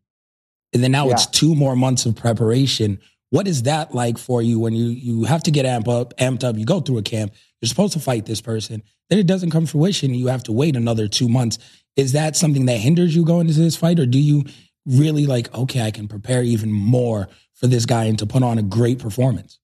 and 0.72 0.82
then 0.82 0.92
now 0.92 1.08
it's 1.08 1.26
two 1.26 1.54
more 1.54 1.74
months 1.74 2.06
of 2.06 2.14
preparation. 2.14 3.00
What 3.30 3.48
is 3.48 3.62
that 3.62 3.94
like 3.94 4.18
for 4.18 4.42
you 4.42 4.60
when 4.60 4.74
you 4.74 4.86
you 4.86 5.24
have 5.24 5.42
to 5.44 5.50
get 5.50 5.64
amped 5.64 5.88
up? 5.88 6.16
Amped 6.18 6.44
up. 6.44 6.56
You 6.56 6.66
go 6.66 6.80
through 6.80 6.98
a 6.98 7.02
camp. 7.02 7.32
You're 7.60 7.68
supposed 7.68 7.94
to 7.94 8.00
fight 8.00 8.26
this 8.26 8.42
person. 8.42 8.82
Then 9.08 9.18
it 9.18 9.26
doesn't 9.26 9.50
come 9.50 9.64
to 9.64 9.70
fruition. 9.70 10.12
You 10.12 10.26
have 10.26 10.42
to 10.44 10.52
wait 10.52 10.76
another 10.76 11.08
two 11.08 11.28
months. 11.28 11.58
Is 11.96 12.12
that 12.12 12.36
something 12.36 12.66
that 12.66 12.78
hinders 12.78 13.16
you 13.16 13.24
going 13.24 13.48
into 13.48 13.60
this 13.60 13.76
fight, 13.76 13.98
or 13.98 14.06
do 14.06 14.18
you 14.18 14.44
really 14.84 15.26
like? 15.26 15.52
Okay, 15.54 15.80
I 15.80 15.90
can 15.90 16.08
prepare 16.08 16.42
even 16.42 16.70
more 16.70 17.28
for 17.54 17.66
this 17.68 17.86
guy 17.86 18.04
and 18.04 18.18
to 18.18 18.26
put 18.26 18.42
on 18.42 18.58
a 18.58 18.62
great 18.62 18.98
performance. 18.98 19.58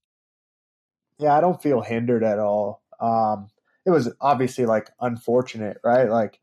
Yeah, 1.19 1.37
I 1.37 1.41
don't 1.41 1.61
feel 1.61 1.81
hindered 1.81 2.23
at 2.23 2.39
all. 2.39 2.83
Um, 3.01 3.49
it 3.89 3.91
was 3.91 4.13
obviously 4.21 4.67
like 4.67 4.91
unfortunate, 5.01 5.79
right? 5.83 6.11
Like, 6.11 6.39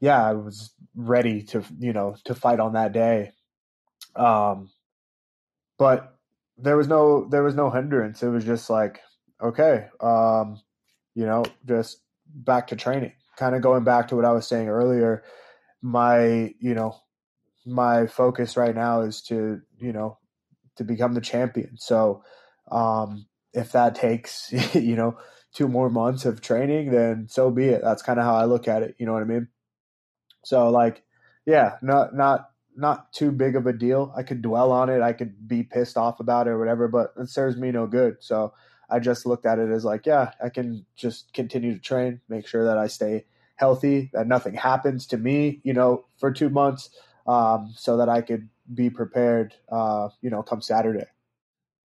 yeah, 0.00 0.24
I 0.24 0.34
was 0.34 0.70
ready 0.94 1.42
to 1.42 1.64
you 1.80 1.92
know 1.92 2.14
to 2.26 2.34
fight 2.36 2.60
on 2.60 2.74
that 2.74 2.92
day, 2.92 3.32
um, 4.14 4.70
but 5.80 6.16
there 6.56 6.76
was 6.76 6.86
no 6.86 7.24
there 7.28 7.42
was 7.42 7.56
no 7.56 7.70
hindrance. 7.70 8.22
It 8.22 8.28
was 8.28 8.44
just 8.44 8.70
like 8.70 9.00
okay, 9.42 9.86
um, 10.00 10.60
you 11.16 11.26
know, 11.26 11.44
just 11.66 12.02
back 12.32 12.68
to 12.68 12.76
training. 12.76 13.14
Kind 13.36 13.56
of 13.56 13.62
going 13.62 13.82
back 13.82 14.06
to 14.08 14.16
what 14.16 14.24
I 14.24 14.32
was 14.32 14.46
saying 14.46 14.68
earlier. 14.68 15.24
My 15.82 16.54
you 16.60 16.74
know 16.74 17.00
my 17.66 18.06
focus 18.06 18.56
right 18.56 18.76
now 18.76 19.00
is 19.00 19.22
to 19.22 19.60
you 19.76 19.92
know 19.92 20.18
to 20.76 20.84
become 20.84 21.14
the 21.14 21.20
champion. 21.20 21.78
So 21.78 22.22
um, 22.70 23.26
if 23.52 23.72
that 23.72 23.96
takes 23.96 24.52
you 24.76 24.94
know 24.94 25.18
two 25.58 25.66
more 25.66 25.90
months 25.90 26.24
of 26.24 26.40
training, 26.40 26.92
then 26.92 27.26
so 27.28 27.50
be 27.50 27.64
it. 27.64 27.82
That's 27.82 28.00
kind 28.02 28.20
of 28.20 28.24
how 28.24 28.36
I 28.36 28.44
look 28.44 28.68
at 28.68 28.84
it. 28.84 28.94
You 28.96 29.06
know 29.06 29.12
what 29.12 29.22
I 29.22 29.26
mean? 29.26 29.48
So 30.44 30.70
like, 30.70 31.02
yeah, 31.46 31.78
not 31.82 32.14
not 32.14 32.50
not 32.76 33.12
too 33.12 33.32
big 33.32 33.56
of 33.56 33.66
a 33.66 33.72
deal. 33.72 34.12
I 34.16 34.22
could 34.22 34.40
dwell 34.40 34.70
on 34.70 34.88
it. 34.88 35.02
I 35.02 35.12
could 35.12 35.48
be 35.48 35.64
pissed 35.64 35.96
off 35.96 36.20
about 36.20 36.46
it 36.46 36.50
or 36.50 36.60
whatever, 36.60 36.86
but 36.86 37.12
it 37.18 37.28
serves 37.28 37.56
me 37.56 37.72
no 37.72 37.88
good. 37.88 38.18
So 38.20 38.54
I 38.88 39.00
just 39.00 39.26
looked 39.26 39.46
at 39.46 39.58
it 39.58 39.68
as 39.68 39.84
like, 39.84 40.06
yeah, 40.06 40.30
I 40.42 40.48
can 40.48 40.86
just 40.96 41.32
continue 41.34 41.74
to 41.74 41.80
train, 41.80 42.20
make 42.28 42.46
sure 42.46 42.64
that 42.64 42.78
I 42.78 42.86
stay 42.86 43.26
healthy, 43.56 44.10
that 44.12 44.28
nothing 44.28 44.54
happens 44.54 45.08
to 45.08 45.16
me, 45.16 45.60
you 45.64 45.72
know, 45.72 46.04
for 46.18 46.30
two 46.30 46.50
months, 46.50 46.88
um, 47.26 47.72
so 47.74 47.96
that 47.96 48.08
I 48.08 48.20
could 48.20 48.48
be 48.72 48.90
prepared, 48.90 49.54
uh, 49.72 50.10
you 50.22 50.30
know, 50.30 50.44
come 50.44 50.62
Saturday. 50.62 51.06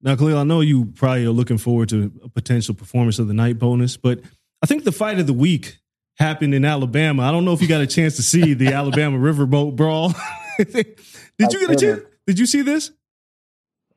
Now, 0.03 0.17
Khalil, 0.17 0.37
I 0.37 0.43
know 0.43 0.59
you 0.59 0.85
probably 0.85 1.25
are 1.25 1.31
looking 1.31 1.57
forward 1.57 1.87
to 1.89 2.11
a 2.21 2.29
potential 2.29 2.75
performance 2.75 3.19
of 3.19 3.29
the 3.29 3.33
night 3.33 3.57
bonus, 3.57 3.95
but 3.95 4.19
I 4.61 4.65
think 4.65 4.83
the 4.83 4.91
fight 4.91 5.17
of 5.17 5.27
the 5.27 5.33
week 5.33 5.77
happened 6.17 6.53
in 6.53 6.65
Alabama. 6.65 7.23
I 7.23 7.31
don't 7.31 7.45
know 7.45 7.53
if 7.53 7.61
you 7.61 7.69
got 7.69 7.81
a 7.81 7.87
chance 7.87 8.17
to 8.17 8.21
see 8.21 8.53
the 8.53 8.67
Alabama 8.73 9.17
Riverboat 9.17 9.77
Brawl. 9.77 10.13
did 10.57 10.97
you 11.39 11.59
get 11.59 11.71
a 11.71 11.75
chance? 11.75 12.01
Did 12.27 12.37
you 12.37 12.45
see 12.45 12.61
this? 12.61 12.91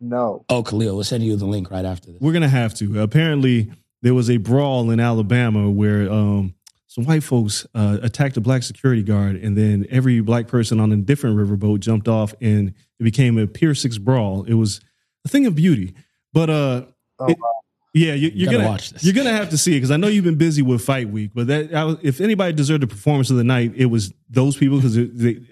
No. 0.01 0.45
Oh, 0.49 0.62
Khalil, 0.62 0.95
we'll 0.95 1.05
send 1.05 1.25
you 1.25 1.37
the 1.37 1.47
link 1.47 1.73
right 1.73 1.85
after 1.85 2.12
this. 2.12 2.21
We're 2.21 2.33
gonna 2.33 2.49
have 2.49 2.75
to. 2.75 3.03
Apparently, 3.03 3.73
there 4.03 4.14
was 4.14 4.31
a 4.31 4.37
brawl 4.37 4.90
in 4.90 5.01
Alabama 5.01 5.69
where 5.69 6.11
um, 6.11 6.55
some 6.87 7.05
white 7.05 7.25
folks 7.25 7.66
uh, 7.75 7.99
attacked 8.03 8.37
a 8.37 8.40
black 8.40 8.62
security 8.62 9.03
guard, 9.03 9.37
and 9.37 9.57
then 9.57 9.87
every 9.90 10.21
black 10.21 10.47
person 10.47 10.79
on 10.79 10.92
a 10.92 10.97
different 10.97 11.37
riverboat 11.37 11.81
jumped 11.81 12.07
off, 12.07 12.33
and 12.40 12.75
it 13.01 13.03
became 13.03 13.38
a 13.38 13.47
Pier 13.47 13.75
Six 13.75 13.99
brawl. 13.99 14.45
It 14.45 14.55
was 14.55 14.81
a 15.26 15.28
thing 15.28 15.46
of 15.46 15.54
beauty. 15.54 15.94
But 16.32 16.48
uh, 16.50 16.84
Oh, 17.18 17.26
it- 17.26 17.38
wow. 17.40 17.52
yeah, 17.94 18.14
you, 18.14 18.30
you're 18.34 18.52
gonna 18.52 18.66
watch 18.68 18.90
this. 18.90 19.04
You're 19.04 19.14
gonna 19.14 19.32
have 19.32 19.50
to 19.50 19.58
see 19.58 19.72
it 19.72 19.76
because 19.76 19.90
I 19.90 19.96
know 19.96 20.08
you've 20.08 20.24
been 20.24 20.36
busy 20.38 20.62
with 20.62 20.82
Fight 20.82 21.08
Week. 21.10 21.30
But 21.34 21.46
that, 21.48 21.74
I 21.74 21.96
if 22.02 22.20
anybody 22.20 22.52
deserved 22.52 22.82
the 22.82 22.86
performance 22.86 23.30
of 23.30 23.36
the 23.36 23.44
night, 23.44 23.72
it 23.76 23.86
was 23.86 24.12
those 24.28 24.56
people 24.56 24.78
because 24.78 24.96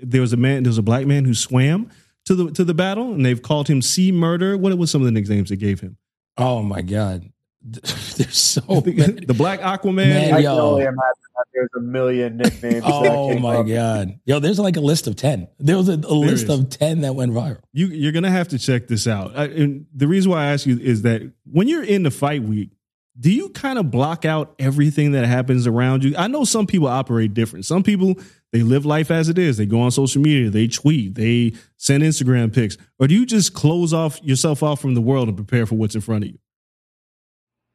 there 0.02 0.20
was 0.20 0.32
a 0.32 0.37
man, 0.37 0.62
there 0.62 0.70
was 0.70 0.78
a 0.78 0.82
black 0.82 1.06
man 1.06 1.24
who 1.24 1.34
swam 1.34 1.90
to 2.26 2.34
the 2.34 2.50
to 2.52 2.64
the 2.64 2.74
battle, 2.74 3.12
and 3.14 3.24
they've 3.24 3.40
called 3.42 3.68
him 3.68 3.80
Sea 3.82 4.12
Murder. 4.12 4.56
What 4.58 4.76
was 4.78 4.90
some 4.90 5.00
of 5.00 5.06
the 5.06 5.12
nicknames 5.12 5.48
they 5.50 5.56
gave 5.56 5.80
him? 5.80 5.96
Oh 6.37 6.62
my 6.62 6.82
god, 6.82 7.30
there's 8.16 8.37
so 8.37 8.62
many. 8.87 9.24
the 9.24 9.35
Black 9.37 9.61
Aquaman. 9.61 9.96
Man, 9.96 10.35
I 10.35 10.38
yo. 10.38 10.50
can 10.50 10.61
only 10.61 10.83
imagine 10.83 10.98
that 11.37 11.46
there's 11.55 11.70
a 11.77 11.81
million 11.81 12.37
nicknames. 12.37 12.83
Oh 12.85 13.38
my 13.38 13.57
up. 13.57 13.66
god, 13.66 14.20
yo, 14.27 14.38
there's 14.38 14.59
like 14.59 14.77
a 14.77 14.83
list 14.83 15.07
of 15.07 15.16
ten. 15.16 15.48
There 15.59 15.79
was 15.79 15.88
a, 15.88 15.94
a 15.94 16.14
list 16.14 16.44
is. 16.44 16.50
of 16.50 16.68
ten 16.68 17.00
that 17.00 17.14
went 17.14 17.33
viral. 17.33 17.61
you 17.72 17.87
you're 17.87 18.12
gonna 18.12 18.31
have 18.31 18.48
to 18.48 18.59
check 18.59 18.87
this 18.87 19.07
out. 19.07 19.35
I, 19.35 19.44
and 19.46 19.87
the 19.94 20.07
reason 20.07 20.31
why 20.31 20.44
I 20.44 20.53
ask 20.53 20.66
you 20.66 20.79
is 20.79 21.03
that 21.03 21.22
when 21.50 21.66
you're 21.66 21.83
in 21.85 22.03
the 22.03 22.11
fight 22.11 22.42
week, 22.42 22.70
do 23.18 23.33
you 23.33 23.48
kind 23.48 23.79
of 23.79 23.90
block 23.90 24.27
out 24.27 24.55
everything 24.59 25.12
that 25.12 25.24
happens 25.24 25.66
around 25.66 26.05
you? 26.05 26.14
I 26.18 26.27
know 26.29 26.44
some 26.44 26.66
people 26.66 26.88
operate 26.88 27.33
different. 27.33 27.64
Some 27.64 27.83
people 27.83 28.16
they 28.53 28.62
live 28.62 28.85
life 28.85 29.11
as 29.11 29.31
it 29.31 29.38
is. 29.38 29.57
They 29.57 29.66
go 29.66 29.81
on 29.81 29.90
social 29.90 30.20
media, 30.20 30.50
they 30.50 30.68
tweet, 30.68 31.14
they 31.14 31.55
send 31.79 32.03
Instagram 32.03 32.55
pics, 32.55 32.77
or 32.98 33.09
do 33.09 33.14
you 33.14 33.24
just 33.24 33.55
close 33.55 33.94
off 33.94 34.22
yourself 34.22 34.62
off 34.62 34.81
from 34.83 34.94
the 34.94 35.00
world 35.00 35.29
and 35.29 35.37
prepare 35.37 35.64
for 35.64 35.77
what's 35.77 35.94
in 35.94 36.03
front 36.03 36.24
of 36.24 36.31
you? 36.31 36.38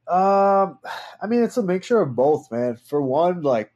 Um, 0.10 0.80
I 1.22 1.28
mean, 1.28 1.44
it's 1.44 1.58
a 1.58 1.64
mixture 1.64 2.02
of 2.02 2.16
both, 2.16 2.52
man. 2.52 2.78
For 2.78 3.02
one, 3.02 3.44
like 3.44 3.72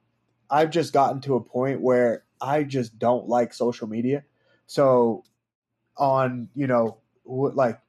I've 0.49 0.71
just 0.71 0.91
gotten 0.91 1.21
to 1.21 1.35
a 1.35 1.41
point 1.41 1.81
where 1.81 2.23
I 2.41 2.63
just 2.63 2.97
don't 2.97 3.27
like 3.27 3.53
social 3.53 3.87
media. 3.87 4.23
So, 4.65 5.23
on 5.95 6.49
you 6.55 6.65
know, 6.65 6.97
like 7.25 7.79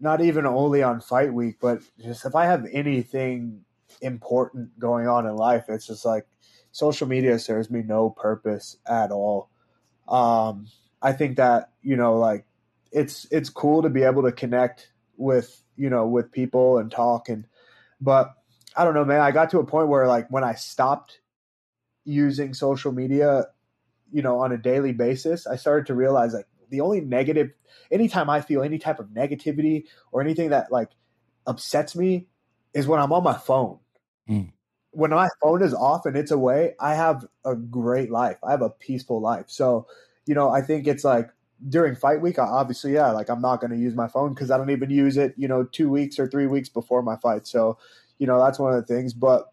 not 0.00 0.22
even 0.22 0.46
only 0.46 0.82
on 0.82 1.00
fight 1.00 1.32
week, 1.32 1.56
but 1.60 1.82
just 2.02 2.24
if 2.24 2.34
I 2.34 2.46
have 2.46 2.66
anything 2.72 3.64
important 4.00 4.78
going 4.78 5.06
on 5.06 5.26
in 5.26 5.36
life, 5.36 5.64
it's 5.68 5.86
just 5.86 6.04
like 6.04 6.26
social 6.72 7.06
media 7.06 7.38
serves 7.38 7.70
me 7.70 7.82
no 7.82 8.10
purpose 8.10 8.78
at 8.86 9.10
all. 9.10 9.50
Um, 10.08 10.68
I 11.02 11.12
think 11.12 11.36
that 11.36 11.70
you 11.82 11.96
know, 11.96 12.16
like 12.18 12.46
it's 12.90 13.26
it's 13.30 13.50
cool 13.50 13.82
to 13.82 13.90
be 13.90 14.02
able 14.02 14.22
to 14.22 14.32
connect 14.32 14.92
with 15.18 15.62
you 15.76 15.90
know 15.90 16.06
with 16.06 16.32
people 16.32 16.78
and 16.78 16.90
talk 16.90 17.28
and 17.28 17.46
but 18.00 18.34
I 18.76 18.84
don't 18.84 18.94
know, 18.94 19.04
man. 19.04 19.20
I 19.20 19.30
got 19.30 19.50
to 19.50 19.58
a 19.58 19.66
point 19.66 19.88
where 19.88 20.06
like 20.06 20.28
when 20.30 20.44
I 20.44 20.54
stopped 20.54 21.20
using 22.04 22.54
social 22.54 22.92
media, 22.92 23.46
you 24.12 24.22
know, 24.22 24.40
on 24.40 24.52
a 24.52 24.58
daily 24.58 24.92
basis, 24.92 25.46
I 25.46 25.56
started 25.56 25.86
to 25.86 25.94
realize 25.94 26.34
like 26.34 26.46
the 26.70 26.80
only 26.80 27.00
negative 27.00 27.52
anytime 27.90 28.28
I 28.28 28.40
feel 28.40 28.62
any 28.62 28.78
type 28.78 28.98
of 28.98 29.08
negativity 29.08 29.84
or 30.12 30.20
anything 30.20 30.50
that 30.50 30.70
like 30.70 30.90
upsets 31.46 31.96
me 31.96 32.26
is 32.74 32.86
when 32.86 33.00
I'm 33.00 33.12
on 33.12 33.24
my 33.24 33.36
phone. 33.36 33.78
Mm. 34.28 34.52
When 34.90 35.10
my 35.10 35.28
phone 35.42 35.62
is 35.62 35.74
off 35.74 36.06
and 36.06 36.16
it's 36.16 36.30
away, 36.30 36.74
I 36.80 36.94
have 36.94 37.26
a 37.44 37.54
great 37.54 38.10
life. 38.10 38.38
I 38.42 38.50
have 38.50 38.62
a 38.62 38.70
peaceful 38.70 39.20
life. 39.20 39.46
So, 39.48 39.86
you 40.26 40.34
know, 40.34 40.50
I 40.50 40.62
think 40.62 40.86
it's 40.86 41.04
like 41.04 41.30
during 41.68 41.94
fight 41.96 42.20
week, 42.20 42.38
I- 42.38 42.44
obviously, 42.44 42.92
yeah, 42.94 43.10
like 43.10 43.28
I'm 43.28 43.40
not 43.40 43.60
going 43.60 43.70
to 43.70 43.76
use 43.78 43.94
my 43.94 44.08
phone 44.08 44.34
because 44.34 44.50
I 44.50 44.58
don't 44.58 44.70
even 44.70 44.90
use 44.90 45.16
it, 45.16 45.34
you 45.36 45.48
know, 45.48 45.64
two 45.64 45.88
weeks 45.88 46.18
or 46.18 46.26
three 46.28 46.46
weeks 46.46 46.68
before 46.68 47.02
my 47.02 47.16
fight. 47.16 47.46
So, 47.46 47.78
you 48.18 48.26
know, 48.26 48.38
that's 48.38 48.58
one 48.58 48.72
of 48.74 48.86
the 48.86 48.94
things. 48.94 49.14
But 49.14 49.52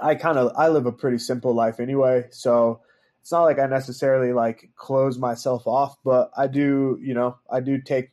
I 0.00 0.14
kind 0.14 0.38
of 0.38 0.52
I 0.56 0.68
live 0.68 0.86
a 0.86 0.92
pretty 0.92 1.18
simple 1.18 1.54
life 1.54 1.80
anyway, 1.80 2.26
so 2.30 2.80
it's 3.20 3.32
not 3.32 3.42
like 3.42 3.58
I 3.58 3.66
necessarily 3.66 4.32
like 4.32 4.70
close 4.76 5.18
myself 5.18 5.66
off, 5.66 5.96
but 6.04 6.30
I 6.36 6.46
do, 6.46 6.98
you 7.02 7.14
know, 7.14 7.36
I 7.50 7.60
do 7.60 7.80
take, 7.80 8.10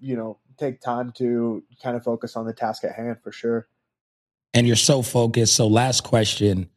you 0.00 0.16
know, 0.16 0.38
take 0.58 0.80
time 0.80 1.12
to 1.18 1.62
kind 1.82 1.96
of 1.96 2.02
focus 2.02 2.34
on 2.36 2.46
the 2.46 2.52
task 2.54 2.82
at 2.84 2.94
hand 2.94 3.18
for 3.22 3.30
sure. 3.32 3.68
and 4.54 4.66
you're 4.66 4.74
so 4.76 5.02
focused. 5.02 5.54
So, 5.54 5.66
last 5.66 6.02
question: 6.02 6.68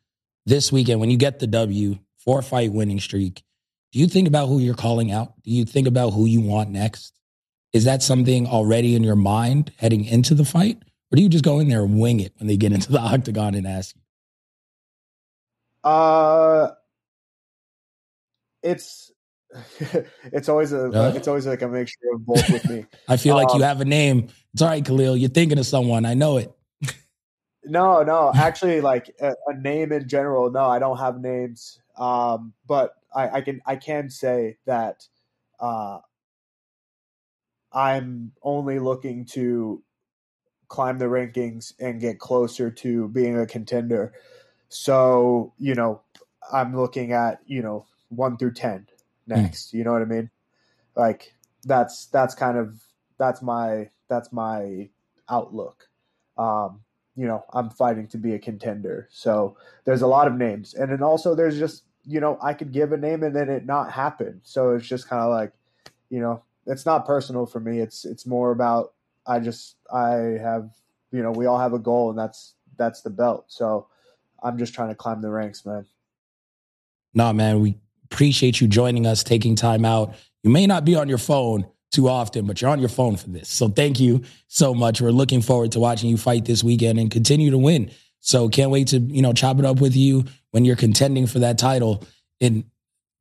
This 0.46 0.72
weekend, 0.72 1.00
when 1.00 1.10
you 1.10 1.18
get 1.18 1.40
the 1.40 1.48
W, 1.48 1.98
four 2.18 2.42
fight 2.42 2.74
winning 2.74 3.00
streak, 3.00 3.44
do 3.92 4.00
you 4.00 4.08
think 4.08 4.28
about 4.28 4.48
who 4.48 4.60
you're 4.60 4.76
calling 4.76 5.12
out? 5.12 5.34
Do 5.44 5.52
you 5.52 5.66
think 5.66 5.88
about 5.88 6.12
who 6.12 6.26
you 6.26 6.42
want 6.42 6.70
next? 6.70 7.14
Is 7.74 7.86
that 7.86 8.02
something 8.02 8.48
already 8.48 8.96
in 8.96 9.04
your 9.04 9.16
mind 9.16 9.72
heading 9.78 10.06
into 10.06 10.34
the 10.34 10.46
fight, 10.46 10.78
or 11.12 11.16
do 11.16 11.22
you 11.22 11.30
just 11.30 11.44
go 11.44 11.60
in 11.60 11.68
there 11.70 11.84
and 11.84 12.00
wing 12.00 12.20
it 12.20 12.34
when 12.38 12.48
they 12.48 12.58
get 12.58 12.72
into 12.72 12.92
the 12.92 13.00
octagon 13.14 13.56
and 13.56 13.68
ask 13.68 13.96
you? 13.96 14.02
Uh, 15.90 16.72
it's 18.64 19.12
it's 20.26 20.50
always 20.50 20.74
a 20.74 20.90
Yeah. 20.94 21.10
it's 21.14 21.28
always 21.28 21.48
like 21.48 21.62
a 21.62 21.68
mixture 21.68 21.98
of 22.14 22.26
both 22.26 22.50
with 22.50 22.70
me. 22.70 22.86
I 23.08 23.18
feel 23.18 23.36
like 23.36 23.50
you 23.50 23.56
Um, 23.56 23.62
have 23.62 23.82
a 23.82 23.86
name. 23.86 24.28
It's 24.54 24.62
all 24.62 24.68
right, 24.70 24.84
Khalil. 24.86 25.16
You're 25.18 25.30
thinking 25.30 25.58
of 25.58 25.66
someone. 25.66 26.06
I 26.06 26.14
know 26.14 26.38
it. 26.38 26.52
No, 27.66 28.02
no, 28.04 28.32
actually, 28.34 28.82
like 28.82 29.14
a, 29.22 29.34
a 29.48 29.54
name 29.60 29.92
in 29.92 30.08
general. 30.08 30.50
No, 30.50 30.62
I 30.66 30.80
don't 30.80 30.98
have 30.98 31.20
names. 31.20 31.80
Um, 31.98 32.54
but 32.66 32.94
I, 33.14 33.30
I 33.30 33.42
can 33.42 33.62
I 33.66 33.76
can 33.76 34.10
say 34.10 34.58
that 34.66 35.08
uh, 35.60 36.00
I'm 37.74 38.32
only 38.42 38.80
looking 38.80 39.26
to 39.34 39.84
climb 40.68 41.00
the 41.00 41.06
rankings 41.06 41.74
and 41.80 42.00
get 42.00 42.20
closer 42.20 42.70
to 42.70 43.08
being 43.10 43.38
a 43.38 43.46
contender. 43.46 44.14
So 44.70 45.54
you 45.58 45.76
know, 45.76 46.02
I'm 46.52 46.76
looking 46.76 47.12
at 47.12 47.40
you 47.46 47.62
know 47.62 47.86
one 48.10 48.38
through 48.38 48.54
ten 48.54 48.88
next. 49.28 49.74
You 49.74 49.84
know 49.84 49.94
what 49.94 50.02
I 50.02 50.06
mean? 50.06 50.30
Like 50.96 51.34
that's 51.64 52.06
that's 52.08 52.36
kind 52.36 52.58
of 52.58 52.82
that's 53.18 53.42
my 53.42 53.90
that's 54.08 54.32
my 54.32 54.90
outlook. 55.30 55.88
Um, 56.38 56.82
you 57.16 57.28
know, 57.28 57.44
I'm 57.52 57.70
fighting 57.70 58.08
to 58.08 58.18
be 58.18 58.34
a 58.34 58.40
contender. 58.40 59.10
So 59.12 59.58
there's 59.84 60.02
a 60.02 60.08
lot 60.08 60.28
of 60.28 60.36
names. 60.36 60.74
And 60.74 60.90
then 60.90 61.04
also 61.04 61.36
there's 61.36 61.60
just, 61.60 61.84
you 62.06 62.20
know, 62.20 62.38
I 62.42 62.54
could 62.54 62.72
give 62.72 62.92
a 62.92 62.98
name 62.98 63.24
and 63.24 63.36
then 63.36 63.50
it 63.50 63.66
not 63.66 63.92
happen. 63.92 64.42
So 64.44 64.76
it's 64.76 64.88
just 64.88 65.08
kind 65.08 65.22
of 65.22 65.30
like, 65.30 65.52
you 66.10 66.20
know, 66.20 66.42
it's 66.66 66.86
not 66.86 67.06
personal 67.06 67.46
for 67.46 67.60
me. 67.60 67.80
It's 67.80 68.06
it's 68.06 68.26
more 68.26 68.52
about 68.52 68.94
I 69.28 69.40
just 69.40 69.76
I 69.94 70.38
have, 70.42 70.70
you 71.12 71.22
know, 71.22 71.32
we 71.32 71.46
all 71.46 71.60
have 71.60 71.74
a 71.74 71.80
goal 71.80 72.10
and 72.10 72.18
that's 72.18 72.54
that's 72.78 73.02
the 73.02 73.10
belt. 73.10 73.46
So 73.48 73.88
I'm 74.42 74.58
just 74.58 74.74
trying 74.74 74.90
to 74.90 74.96
climb 74.96 75.22
the 75.22 75.30
ranks, 75.30 75.66
man. 75.66 75.86
No, 77.14 77.34
man, 77.34 77.60
we 77.60 77.78
appreciate 78.06 78.62
you 78.62 78.68
joining 78.68 79.06
us, 79.06 79.24
taking 79.24 79.56
time 79.56 79.86
out. 79.86 80.16
You 80.44 80.50
may 80.50 80.68
not 80.68 80.86
be 80.86 80.96
on 80.96 81.10
your 81.10 81.18
phone 81.18 81.66
too 81.92 82.08
often, 82.08 82.46
but 82.46 82.62
you're 82.62 82.70
on 82.70 82.80
your 82.80 82.90
phone 82.90 83.16
for 83.16 83.30
this. 83.30 83.50
So 83.50 83.68
thank 83.68 84.00
you 84.00 84.22
so 84.48 84.74
much. 84.74 85.02
We're 85.02 85.12
looking 85.12 85.42
forward 85.42 85.72
to 85.74 85.80
watching 85.80 86.10
you 86.10 86.18
fight 86.18 86.46
this 86.46 86.64
weekend 86.64 87.00
and 87.00 87.10
continue 87.10 87.52
to 87.52 87.58
win. 87.58 87.92
So 88.20 88.50
can't 88.50 88.72
wait 88.72 88.88
to, 88.90 89.00
you 89.00 89.22
know, 89.22 89.34
chop 89.34 89.60
it 89.60 89.66
up 89.66 89.80
with 89.80 89.96
you 89.96 90.26
when 90.52 90.66
you're 90.66 90.76
contending 90.76 91.28
for 91.28 91.40
that 91.40 91.58
title 91.58 92.04
in 92.40 92.66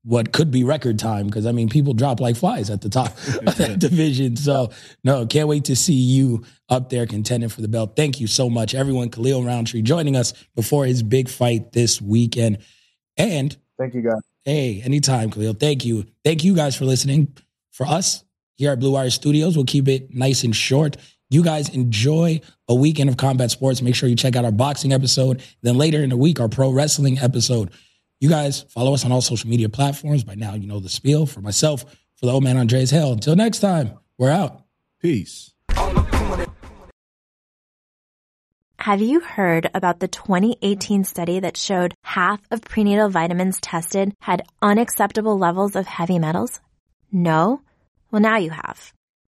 what 0.04 0.32
could 0.32 0.50
be 0.50 0.64
record 0.64 0.98
time. 0.98 1.26
Because 1.26 1.46
I 1.46 1.52
mean, 1.52 1.68
people 1.68 1.94
drop 1.94 2.20
like 2.20 2.36
flies 2.36 2.70
at 2.70 2.80
the 2.80 2.88
top 2.88 3.08
of 3.46 3.56
that 3.56 3.76
division. 3.78 4.36
So 4.36 4.70
no, 5.04 5.26
can't 5.26 5.48
wait 5.48 5.64
to 5.66 5.76
see 5.76 5.94
you 5.94 6.44
up 6.68 6.90
there 6.90 7.06
contending 7.06 7.48
for 7.48 7.60
the 7.60 7.68
belt. 7.68 7.96
Thank 7.96 8.20
you 8.20 8.26
so 8.26 8.48
much, 8.48 8.74
everyone. 8.74 9.10
Khalil 9.10 9.44
Rountree 9.44 9.82
joining 9.82 10.16
us 10.16 10.32
before 10.54 10.86
his 10.86 11.02
big 11.02 11.28
fight 11.28 11.72
this 11.72 12.00
weekend. 12.00 12.58
And 13.16 13.56
Thank 13.78 13.94
you 13.94 14.02
guys. 14.02 14.20
Hey, 14.44 14.80
anytime, 14.82 15.30
Khalil. 15.30 15.54
Thank 15.54 15.84
you. 15.84 16.06
Thank 16.24 16.42
you 16.42 16.54
guys 16.54 16.74
for 16.74 16.84
listening. 16.84 17.36
For 17.70 17.86
us 17.86 18.24
here 18.56 18.72
at 18.72 18.80
Blue 18.80 18.92
Wire 18.92 19.10
Studios, 19.10 19.54
we'll 19.54 19.64
keep 19.64 19.86
it 19.86 20.12
nice 20.12 20.42
and 20.42 20.56
short. 20.56 20.96
You 21.30 21.42
guys 21.42 21.68
enjoy 21.68 22.40
a 22.68 22.74
weekend 22.74 23.10
of 23.10 23.18
combat 23.18 23.50
sports. 23.50 23.82
Make 23.82 23.94
sure 23.94 24.08
you 24.08 24.16
check 24.16 24.34
out 24.34 24.46
our 24.46 24.52
boxing 24.52 24.92
episode. 24.92 25.42
Then 25.62 25.76
later 25.76 26.02
in 26.02 26.08
the 26.08 26.16
week, 26.16 26.40
our 26.40 26.48
pro 26.48 26.70
wrestling 26.70 27.18
episode. 27.18 27.70
You 28.20 28.30
guys 28.30 28.62
follow 28.62 28.94
us 28.94 29.04
on 29.04 29.12
all 29.12 29.20
social 29.20 29.50
media 29.50 29.68
platforms. 29.68 30.24
By 30.24 30.34
now, 30.34 30.54
you 30.54 30.66
know 30.66 30.80
the 30.80 30.88
spiel. 30.88 31.26
For 31.26 31.40
myself, 31.40 31.84
for 32.16 32.26
the 32.26 32.32
old 32.32 32.44
man 32.44 32.56
Andreas 32.56 32.90
Hale. 32.90 33.12
Until 33.12 33.36
next 33.36 33.60
time, 33.60 33.98
we're 34.16 34.30
out. 34.30 34.64
Peace. 35.00 35.52
Have 38.78 39.02
you 39.02 39.20
heard 39.20 39.68
about 39.74 40.00
the 40.00 40.08
2018 40.08 41.04
study 41.04 41.40
that 41.40 41.58
showed 41.58 41.94
half 42.04 42.40
of 42.50 42.62
prenatal 42.62 43.10
vitamins 43.10 43.60
tested 43.60 44.14
had 44.20 44.46
unacceptable 44.62 45.36
levels 45.36 45.76
of 45.76 45.86
heavy 45.86 46.18
metals? 46.18 46.60
No? 47.12 47.60
Well, 48.10 48.22
now 48.22 48.38
you 48.38 48.50
have. 48.50 48.92